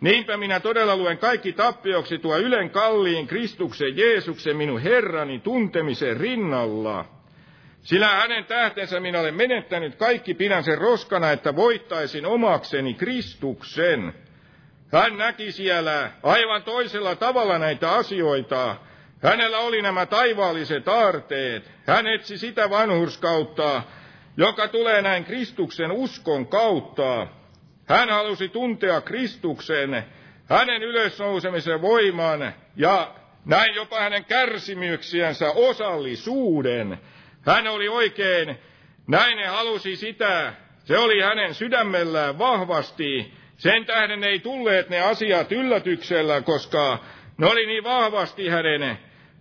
Niinpä 0.00 0.36
minä 0.36 0.60
todella 0.60 0.96
luen 0.96 1.18
kaikki 1.18 1.52
tappioksi 1.52 2.18
tuo 2.18 2.38
ylen 2.38 2.70
kalliin 2.70 3.26
Kristuksen 3.26 3.96
Jeesuksen 3.96 4.56
minun 4.56 4.80
Herrani 4.80 5.38
tuntemisen 5.38 6.16
rinnalla. 6.16 7.04
Sillä 7.82 8.08
hänen 8.08 8.44
tähtensä 8.44 9.00
minä 9.00 9.20
olen 9.20 9.34
menettänyt 9.34 9.94
kaikki 9.94 10.34
pidän 10.34 10.64
sen 10.64 10.78
roskana, 10.78 11.30
että 11.30 11.56
voittaisin 11.56 12.26
omakseni 12.26 12.94
Kristuksen. 12.94 14.14
Hän 14.92 15.18
näki 15.18 15.52
siellä 15.52 16.10
aivan 16.22 16.62
toisella 16.62 17.16
tavalla 17.16 17.58
näitä 17.58 17.92
asioita. 17.92 18.76
Hänellä 19.22 19.58
oli 19.58 19.82
nämä 19.82 20.06
taivaalliset 20.06 20.88
aarteet. 20.88 21.70
Hän 21.86 22.06
etsi 22.06 22.38
sitä 22.38 22.70
vanhurskautta, 22.70 23.82
joka 24.36 24.68
tulee 24.68 25.02
näin 25.02 25.24
Kristuksen 25.24 25.92
uskon 25.92 26.46
kautta. 26.46 27.26
Hän 27.88 28.10
halusi 28.10 28.48
tuntea 28.48 29.00
Kristuksen, 29.00 30.04
hänen 30.48 30.82
ylösnousemisen 30.82 31.82
voiman 31.82 32.52
ja 32.76 33.14
näin 33.44 33.74
jopa 33.74 34.00
hänen 34.00 34.24
kärsimyksiänsä 34.24 35.50
osallisuuden. 35.50 36.98
Hän 37.46 37.68
oli 37.68 37.88
oikein, 37.88 38.58
näin 39.06 39.38
he 39.38 39.46
halusi 39.46 39.96
sitä, 39.96 40.52
se 40.84 40.98
oli 40.98 41.20
hänen 41.20 41.54
sydämellään 41.54 42.38
vahvasti. 42.38 43.32
Sen 43.56 43.86
tähden 43.86 44.24
ei 44.24 44.38
tulleet 44.38 44.88
ne 44.88 45.00
asiat 45.00 45.52
yllätyksellä, 45.52 46.40
koska 46.40 46.98
ne 47.38 47.46
oli 47.46 47.66
niin 47.66 47.84
vahvasti 47.84 48.48
hänen, 48.48 48.98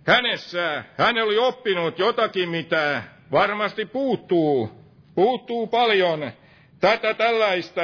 hänessä. 0.08 0.84
Hän 0.98 1.18
oli 1.18 1.38
oppinut 1.38 2.00
jotakin, 2.00 2.50
mitä 2.50 3.04
varmasti 3.32 3.86
puuttuu. 3.86 4.72
Puuttuu 5.16 5.68
paljon 5.68 6.32
tätä 6.80 7.14
tällaista, 7.14 7.82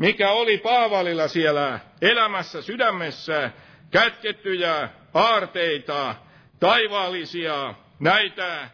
mikä 0.00 0.30
oli 0.30 0.58
Paavalilla 0.58 1.28
siellä 1.28 1.80
elämässä, 2.02 2.62
sydämessä, 2.62 3.50
kätkettyjä 3.90 4.88
aarteita, 5.14 6.14
taivaallisia, 6.60 7.74
näitä 7.98 8.70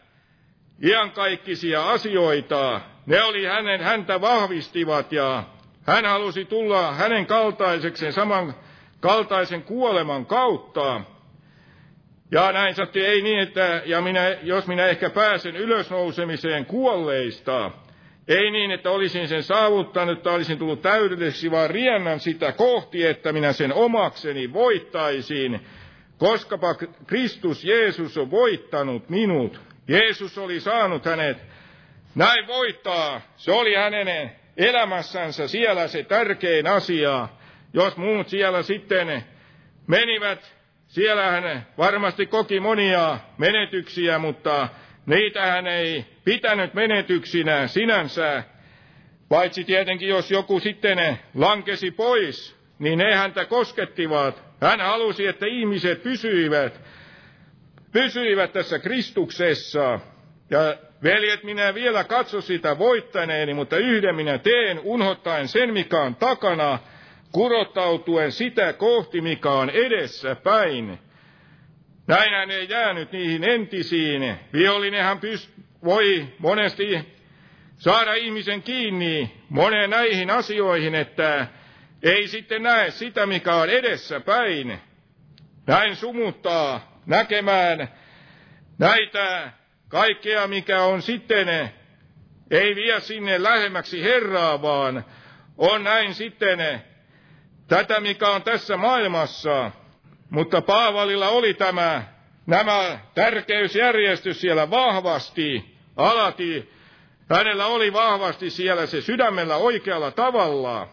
iankaikkisia 0.82 1.90
asioita, 1.90 2.80
ne 3.06 3.22
oli 3.22 3.44
hänen, 3.44 3.80
häntä 3.80 4.20
vahvistivat 4.20 5.12
ja 5.12 5.42
hän 5.82 6.04
halusi 6.04 6.44
tulla 6.44 6.92
hänen 6.92 7.26
kaltaisekseen 7.26 8.12
saman 8.12 8.54
kaltaisen 9.00 9.62
kuoleman 9.62 10.26
kautta. 10.26 11.00
Ja 12.30 12.52
näin 12.52 12.74
satti 12.74 13.06
ei 13.06 13.22
niin, 13.22 13.38
että 13.38 13.82
ja 13.84 14.00
minä, 14.00 14.36
jos 14.42 14.66
minä 14.66 14.86
ehkä 14.86 15.10
pääsen 15.10 15.56
ylösnousemiseen 15.56 16.66
kuolleista, 16.66 17.70
ei 18.28 18.50
niin, 18.50 18.70
että 18.70 18.90
olisin 18.90 19.28
sen 19.28 19.42
saavuttanut 19.42 20.22
tai 20.22 20.34
olisin 20.34 20.58
tullut 20.58 20.82
täydelliseksi, 20.82 21.50
vaan 21.50 21.70
riennän 21.70 22.20
sitä 22.20 22.52
kohti, 22.52 23.06
että 23.06 23.32
minä 23.32 23.52
sen 23.52 23.74
omakseni 23.74 24.52
voittaisin, 24.52 25.60
koskapa 26.18 26.74
Kristus 27.06 27.64
Jeesus 27.64 28.18
on 28.18 28.30
voittanut 28.30 29.08
minut. 29.08 29.60
Jeesus 29.88 30.38
oli 30.38 30.60
saanut 30.60 31.04
hänet 31.04 31.36
näin 32.14 32.46
voittaa. 32.46 33.20
Se 33.36 33.52
oli 33.52 33.74
hänen 33.74 34.30
elämässänsä 34.56 35.48
siellä 35.48 35.88
se 35.88 36.02
tärkein 36.02 36.66
asia. 36.66 37.28
Jos 37.72 37.96
muut 37.96 38.28
siellä 38.28 38.62
sitten 38.62 39.24
menivät, 39.86 40.56
siellä 40.86 41.30
hän 41.30 41.66
varmasti 41.78 42.26
koki 42.26 42.60
monia 42.60 43.18
menetyksiä, 43.38 44.18
mutta 44.18 44.68
niitä 45.06 45.46
hän 45.46 45.66
ei 45.66 46.04
pitänyt 46.24 46.74
menetyksinä 46.74 47.66
sinänsä. 47.66 48.42
Paitsi 49.28 49.64
tietenkin, 49.64 50.08
jos 50.08 50.30
joku 50.30 50.60
sitten 50.60 51.18
lankesi 51.34 51.90
pois, 51.90 52.56
niin 52.78 52.98
ne 52.98 53.14
häntä 53.14 53.44
koskettivat. 53.44 54.42
Hän 54.60 54.80
halusi, 54.80 55.26
että 55.26 55.46
ihmiset 55.46 56.02
pysyivät, 56.02 56.80
pysyivät 57.92 58.52
tässä 58.52 58.78
Kristuksessa. 58.78 60.00
Ja 60.50 60.76
veljet, 61.02 61.44
minä 61.44 61.74
vielä 61.74 62.04
katso 62.04 62.40
sitä 62.40 62.78
voittaneeni, 62.78 63.54
mutta 63.54 63.76
yhden 63.78 64.14
minä 64.14 64.38
teen, 64.38 64.80
unhottaen 64.80 65.48
sen, 65.48 65.72
mikä 65.72 66.00
on 66.00 66.16
takana, 66.16 66.78
kurottautuen 67.32 68.32
sitä 68.32 68.72
kohti, 68.72 69.20
mikä 69.20 69.50
on 69.50 69.70
edessä 69.70 70.34
päin. 70.34 70.98
Näin 72.06 72.34
hän 72.34 72.50
ei 72.50 72.68
jäänyt 72.68 73.12
niihin 73.12 73.44
entisiin. 73.44 74.36
Vihollinenhan 74.52 75.18
pyst- 75.18 75.62
voi 75.84 76.26
monesti 76.38 77.16
saada 77.76 78.14
ihmisen 78.14 78.62
kiinni 78.62 79.42
moneen 79.48 79.90
näihin 79.90 80.30
asioihin, 80.30 80.94
että 80.94 81.46
ei 82.02 82.28
sitten 82.28 82.62
näe 82.62 82.90
sitä, 82.90 83.26
mikä 83.26 83.54
on 83.54 83.70
edessä 83.70 84.20
päin. 84.20 84.80
Näin 85.66 85.96
sumuttaa 85.96 87.00
näkemään 87.06 87.88
näitä 88.78 89.52
kaikkea, 89.88 90.46
mikä 90.46 90.82
on 90.82 91.02
sitten, 91.02 91.48
ei 92.50 92.74
vie 92.76 93.00
sinne 93.00 93.42
lähemmäksi 93.42 94.02
Herraa, 94.02 94.62
vaan 94.62 95.04
on 95.58 95.84
näin 95.84 96.14
sitten 96.14 96.58
tätä, 97.68 98.00
mikä 98.00 98.28
on 98.28 98.42
tässä 98.42 98.76
maailmassa. 98.76 99.70
Mutta 100.30 100.62
Paavalilla 100.62 101.28
oli 101.28 101.54
tämä, 101.54 102.02
nämä 102.46 102.98
tärkeysjärjestys 103.14 104.40
siellä 104.40 104.70
vahvasti, 104.70 105.76
alati. 105.96 106.72
Hänellä 107.30 107.66
oli 107.66 107.92
vahvasti 107.92 108.50
siellä 108.50 108.86
se 108.86 109.00
sydämellä 109.00 109.56
oikealla 109.56 110.10
tavalla. 110.10 110.88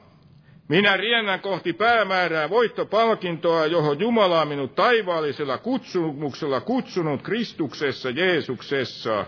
Minä 0.68 0.98
riennän 0.98 1.40
kohti 1.40 1.74
päämäärää 1.74 2.50
voittopalkintoa, 2.50 3.66
johon 3.66 4.00
Jumala 4.00 4.42
on 4.42 4.48
minut 4.48 4.76
taivaallisella 4.76 5.58
kutsumuksella 5.58 6.62
kutsunut 6.62 7.22
Kristuksessa 7.22 8.10
Jeesuksessa. 8.10 9.26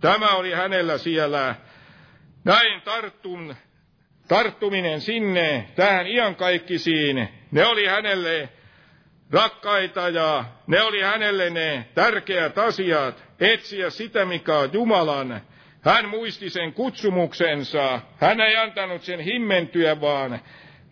Tämä 0.00 0.28
oli 0.28 0.52
hänellä 0.52 0.98
siellä. 0.98 1.54
Näin 2.44 2.82
tarttun, 2.82 3.56
tarttuminen 4.28 5.00
sinne, 5.00 5.68
tähän 5.76 6.06
iankaikkisiin, 6.06 7.28
ne 7.50 7.66
oli 7.66 7.86
hänelle 7.86 8.48
rakkaita 9.34 10.08
ja 10.08 10.44
ne 10.66 10.82
oli 10.82 11.02
hänelle 11.02 11.50
ne 11.50 11.84
tärkeät 11.94 12.58
asiat, 12.58 13.24
etsiä 13.40 13.90
sitä, 13.90 14.24
mikä 14.24 14.58
on 14.58 14.70
Jumalan. 14.72 15.40
Hän 15.80 16.08
muisti 16.08 16.50
sen 16.50 16.72
kutsumuksensa, 16.72 18.00
hän 18.20 18.40
ei 18.40 18.56
antanut 18.56 19.02
sen 19.02 19.20
himmentyä, 19.20 20.00
vaan 20.00 20.40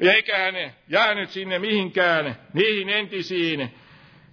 eikä 0.01 0.38
hän 0.38 0.55
jäänyt 0.88 1.30
sinne 1.30 1.59
mihinkään 1.59 2.36
niihin 2.53 2.88
entisiin, 2.88 3.74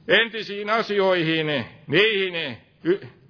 entisiin 0.08 0.70
asioihin, 0.70 1.66
niihin 1.88 2.58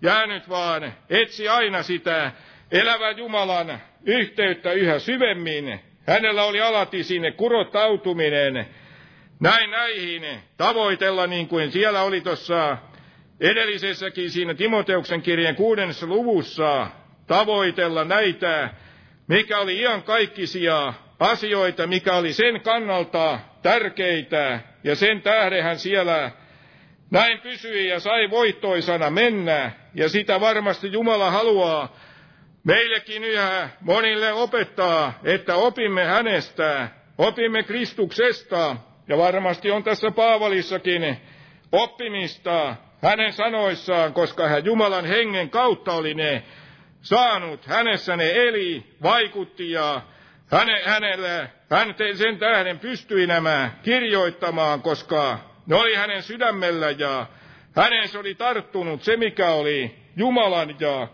jäänyt 0.01 0.49
vaan 0.49 0.93
etsi 1.09 1.47
aina 1.47 1.83
sitä 1.83 2.31
elävän 2.71 3.17
Jumalan 3.17 3.81
yhteyttä 4.05 4.71
yhä 4.71 4.99
syvemmin. 4.99 5.79
Hänellä 6.07 6.43
oli 6.43 6.61
alati 6.61 7.03
sinne 7.03 7.31
kurottautuminen, 7.31 8.65
näin 9.39 9.71
näihin 9.71 10.39
tavoitella, 10.57 11.27
niin 11.27 11.47
kuin 11.47 11.71
siellä 11.71 12.01
oli 12.01 12.21
tuossa 12.21 12.77
edellisessäkin 13.39 14.31
siinä 14.31 14.53
Timoteuksen 14.53 15.21
kirjeen 15.21 15.55
kuudennessa 15.55 16.05
luvussa, 16.07 16.87
tavoitella 17.27 18.03
näitä, 18.03 18.69
mikä 19.27 19.59
oli 19.59 19.79
iankaikkisia 19.79 20.93
asioita, 21.19 21.87
mikä 21.87 22.15
oli 22.15 22.33
sen 22.33 22.61
kannalta 22.61 23.39
tärkeitä, 23.61 24.59
ja 24.83 24.95
sen 24.95 25.21
tähden 25.21 25.63
hän 25.63 25.79
siellä 25.79 26.31
näin 27.11 27.39
pysyi 27.39 27.87
ja 27.87 27.99
sai 27.99 28.29
voittoisana 28.29 29.09
mennä, 29.09 29.71
ja 29.93 30.09
sitä 30.09 30.39
varmasti 30.39 30.91
Jumala 30.91 31.31
haluaa 31.31 31.95
meillekin 32.63 33.23
yhä 33.23 33.69
monille 33.81 34.33
opettaa, 34.33 35.19
että 35.23 35.55
opimme 35.55 36.05
hänestä, 36.05 36.89
opimme 37.17 37.63
Kristuksesta, 37.63 38.75
ja 39.09 39.17
varmasti 39.17 39.71
on 39.71 39.83
tässä 39.83 40.11
Paavalissakin 40.11 41.17
oppimista 41.71 42.75
hänen 43.01 43.33
sanoissaan, 43.33 44.13
koska 44.13 44.47
hän 44.47 44.65
Jumalan 44.65 45.05
hengen 45.05 45.49
kautta 45.49 45.93
oli 45.93 46.13
ne 46.13 46.43
saanut, 47.01 47.65
hänessä 47.65 48.15
ne 48.17 48.31
eli, 48.31 48.83
vaikutti 49.03 49.71
ja 49.71 50.01
Häne, 50.51 50.81
hänelle, 50.85 51.49
hän 51.69 51.95
sen 52.13 52.37
tähden 52.37 52.79
pystyi 52.79 53.27
nämä 53.27 53.71
kirjoittamaan, 53.83 54.81
koska 54.81 55.39
ne 55.67 55.75
oli 55.75 55.95
hänen 55.95 56.23
sydämellä 56.23 56.91
ja 56.91 57.25
hänen 57.75 58.09
oli 58.19 58.35
tarttunut 58.35 59.03
se, 59.03 59.17
mikä 59.17 59.49
oli 59.49 59.95
Jumalan 60.15 60.75
ja 60.79 61.07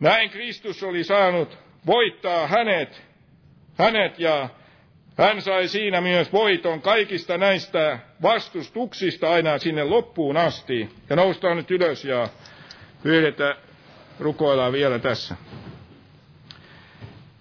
näin 0.00 0.30
Kristus 0.30 0.82
oli 0.82 1.04
saanut 1.04 1.58
voittaa 1.86 2.46
hänet, 2.46 3.02
hänet 3.78 4.18
ja 4.18 4.48
hän 5.20 5.42
sai 5.42 5.68
siinä 5.68 6.00
myös 6.00 6.32
voiton 6.32 6.82
kaikista 6.82 7.38
näistä 7.38 7.98
vastustuksista 8.22 9.30
aina 9.30 9.58
sinne 9.58 9.84
loppuun 9.84 10.36
asti. 10.36 10.88
Ja 11.10 11.16
noustaan 11.16 11.56
nyt 11.56 11.70
ylös 11.70 12.04
ja 12.04 12.28
pyydetään, 13.02 13.54
rukoillaan 14.20 14.72
vielä 14.72 14.98
tässä. 14.98 15.34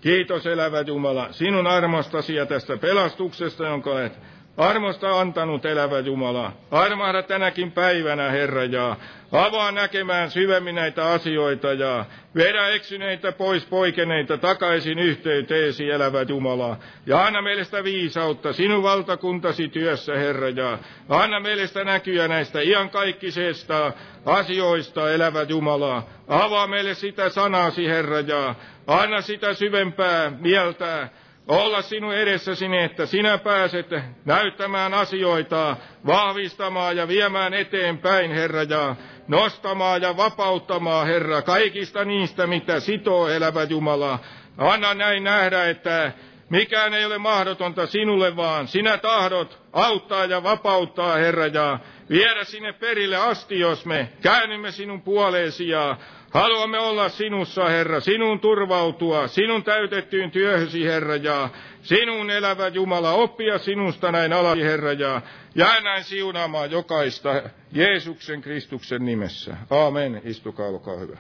Kiitos 0.02 0.46
elävä 0.48 0.82
Jumala 0.82 1.28
sinun 1.32 1.68
armostasi 1.68 2.36
ja 2.36 2.46
tästä 2.46 2.78
pelastuksesta, 2.78 3.64
jonka 3.64 3.90
olet 3.90 4.20
armosta 4.60 5.20
antanut 5.20 5.66
elävä 5.66 6.00
Jumala. 6.00 6.52
Armahda 6.72 7.24
tänäkin 7.24 7.72
päivänä, 7.72 8.30
Herra, 8.30 8.64
ja 8.64 8.96
avaa 9.32 9.72
näkemään 9.72 10.32
syvemmin 10.32 10.76
näitä 10.76 11.06
asioita 11.12 11.74
ja 11.74 12.06
vedä 12.36 12.68
eksyneitä 12.68 13.32
pois 13.32 13.66
poikeneita 13.66 14.38
takaisin 14.38 15.00
yhteyteesi, 15.00 15.90
elävä 15.90 16.22
Jumala. 16.22 16.78
Ja 17.06 17.26
anna 17.26 17.42
meille 17.42 17.64
sitä 17.64 17.84
viisautta 17.84 18.54
sinun 18.54 18.84
valtakuntasi 18.84 19.68
työssä, 19.68 20.14
Herra, 20.18 20.50
ja 20.50 20.78
anna 21.10 21.40
meille 21.40 21.68
sitä 21.68 21.84
näkyä 21.84 22.28
näistä 22.28 22.62
iankaikkisesta 22.62 23.94
asioista, 24.26 25.12
elävä 25.12 25.44
Jumala. 25.44 26.04
Avaa 26.28 26.68
meille 26.68 26.94
sitä 26.94 27.30
sanasi, 27.30 27.88
Herra, 27.88 28.20
ja 28.20 28.56
anna 28.88 29.22
sitä 29.22 29.54
syvempää 29.54 30.32
mieltä, 30.40 31.10
olla 31.50 31.82
sinun 31.82 32.14
edessäsi, 32.14 32.68
niin 32.68 32.84
että 32.84 33.06
sinä 33.06 33.38
pääset 33.38 33.88
näyttämään 34.26 34.94
asioita, 34.94 35.78
vahvistamaan 36.06 36.98
ja 36.98 37.08
viemään 37.08 37.54
eteenpäin, 37.54 38.32
Herra, 38.32 38.64
ja 38.64 38.96
nostamaan 39.28 40.02
ja 40.02 40.18
vapauttamaan, 40.18 41.08
Herra, 41.08 41.42
kaikista 41.42 42.06
niistä, 42.06 42.48
mitä 42.48 42.80
sitoo 42.80 43.28
elävä 43.28 43.64
Jumala. 43.64 44.20
Anna 44.58 44.94
näin 44.94 45.24
nähdä, 45.24 45.70
että 45.70 46.12
mikään 46.50 46.94
ei 46.94 47.06
ole 47.06 47.18
mahdotonta 47.18 47.86
sinulle, 47.86 48.36
vaan 48.36 48.68
sinä 48.68 48.98
tahdot 48.98 49.60
auttaa 49.74 50.26
ja 50.26 50.44
vapauttaa, 50.44 51.16
Herra, 51.16 51.48
ja 51.48 51.80
viedä 52.10 52.44
sinne 52.44 52.74
perille 52.74 53.18
asti, 53.18 53.60
jos 53.60 53.86
me 53.86 54.10
käännymme 54.22 54.72
sinun 54.72 55.02
puoleesi 55.02 55.70
ja 55.70 55.98
Haluamme 56.34 56.80
olla 56.80 57.10
sinussa, 57.10 57.70
Herra, 57.70 58.00
sinun 58.00 58.40
turvautua, 58.40 59.28
sinun 59.28 59.64
täytettyyn 59.64 60.32
työhösi, 60.32 60.86
Herra, 60.86 61.16
ja 61.16 61.50
sinun 61.82 62.30
elävä 62.30 62.68
Jumala, 62.68 63.12
oppia 63.12 63.58
sinusta 63.58 64.12
näin 64.12 64.34
alasi, 64.34 64.64
Herra, 64.64 64.94
ja 64.94 65.22
jää 65.56 65.82
näin 65.82 66.04
siunaamaan 66.04 66.72
jokaista 66.72 67.42
Jeesuksen 67.72 68.42
Kristuksen 68.42 69.06
nimessä. 69.06 69.58
Aamen. 69.70 70.22
Istukaa, 70.26 70.68
olkaa 70.68 70.96
hyvä. 70.98 71.18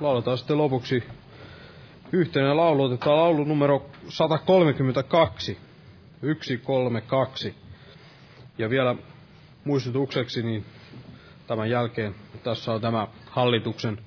Lauletaan 0.00 0.38
sitten 0.38 0.58
lopuksi 0.58 1.02
yhteinen 2.12 2.56
laulu. 2.56 2.82
Otetaan 2.84 3.16
laulu 3.16 3.44
numero 3.44 3.86
132. 4.08 5.58
132. 6.22 7.54
Ja 8.58 8.70
vielä 8.70 8.96
muistutukseksi, 9.64 10.42
niin 10.42 10.64
tämän 11.46 11.70
jälkeen 11.70 12.14
tässä 12.42 12.72
on 12.72 12.80
tämä 12.80 13.08
hallituksen, 13.30 13.98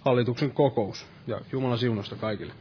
hallituksen 0.00 0.50
kokous. 0.50 1.06
Ja 1.26 1.40
Jumalan 1.52 1.78
siunasta 1.78 2.16
kaikille. 2.16 2.52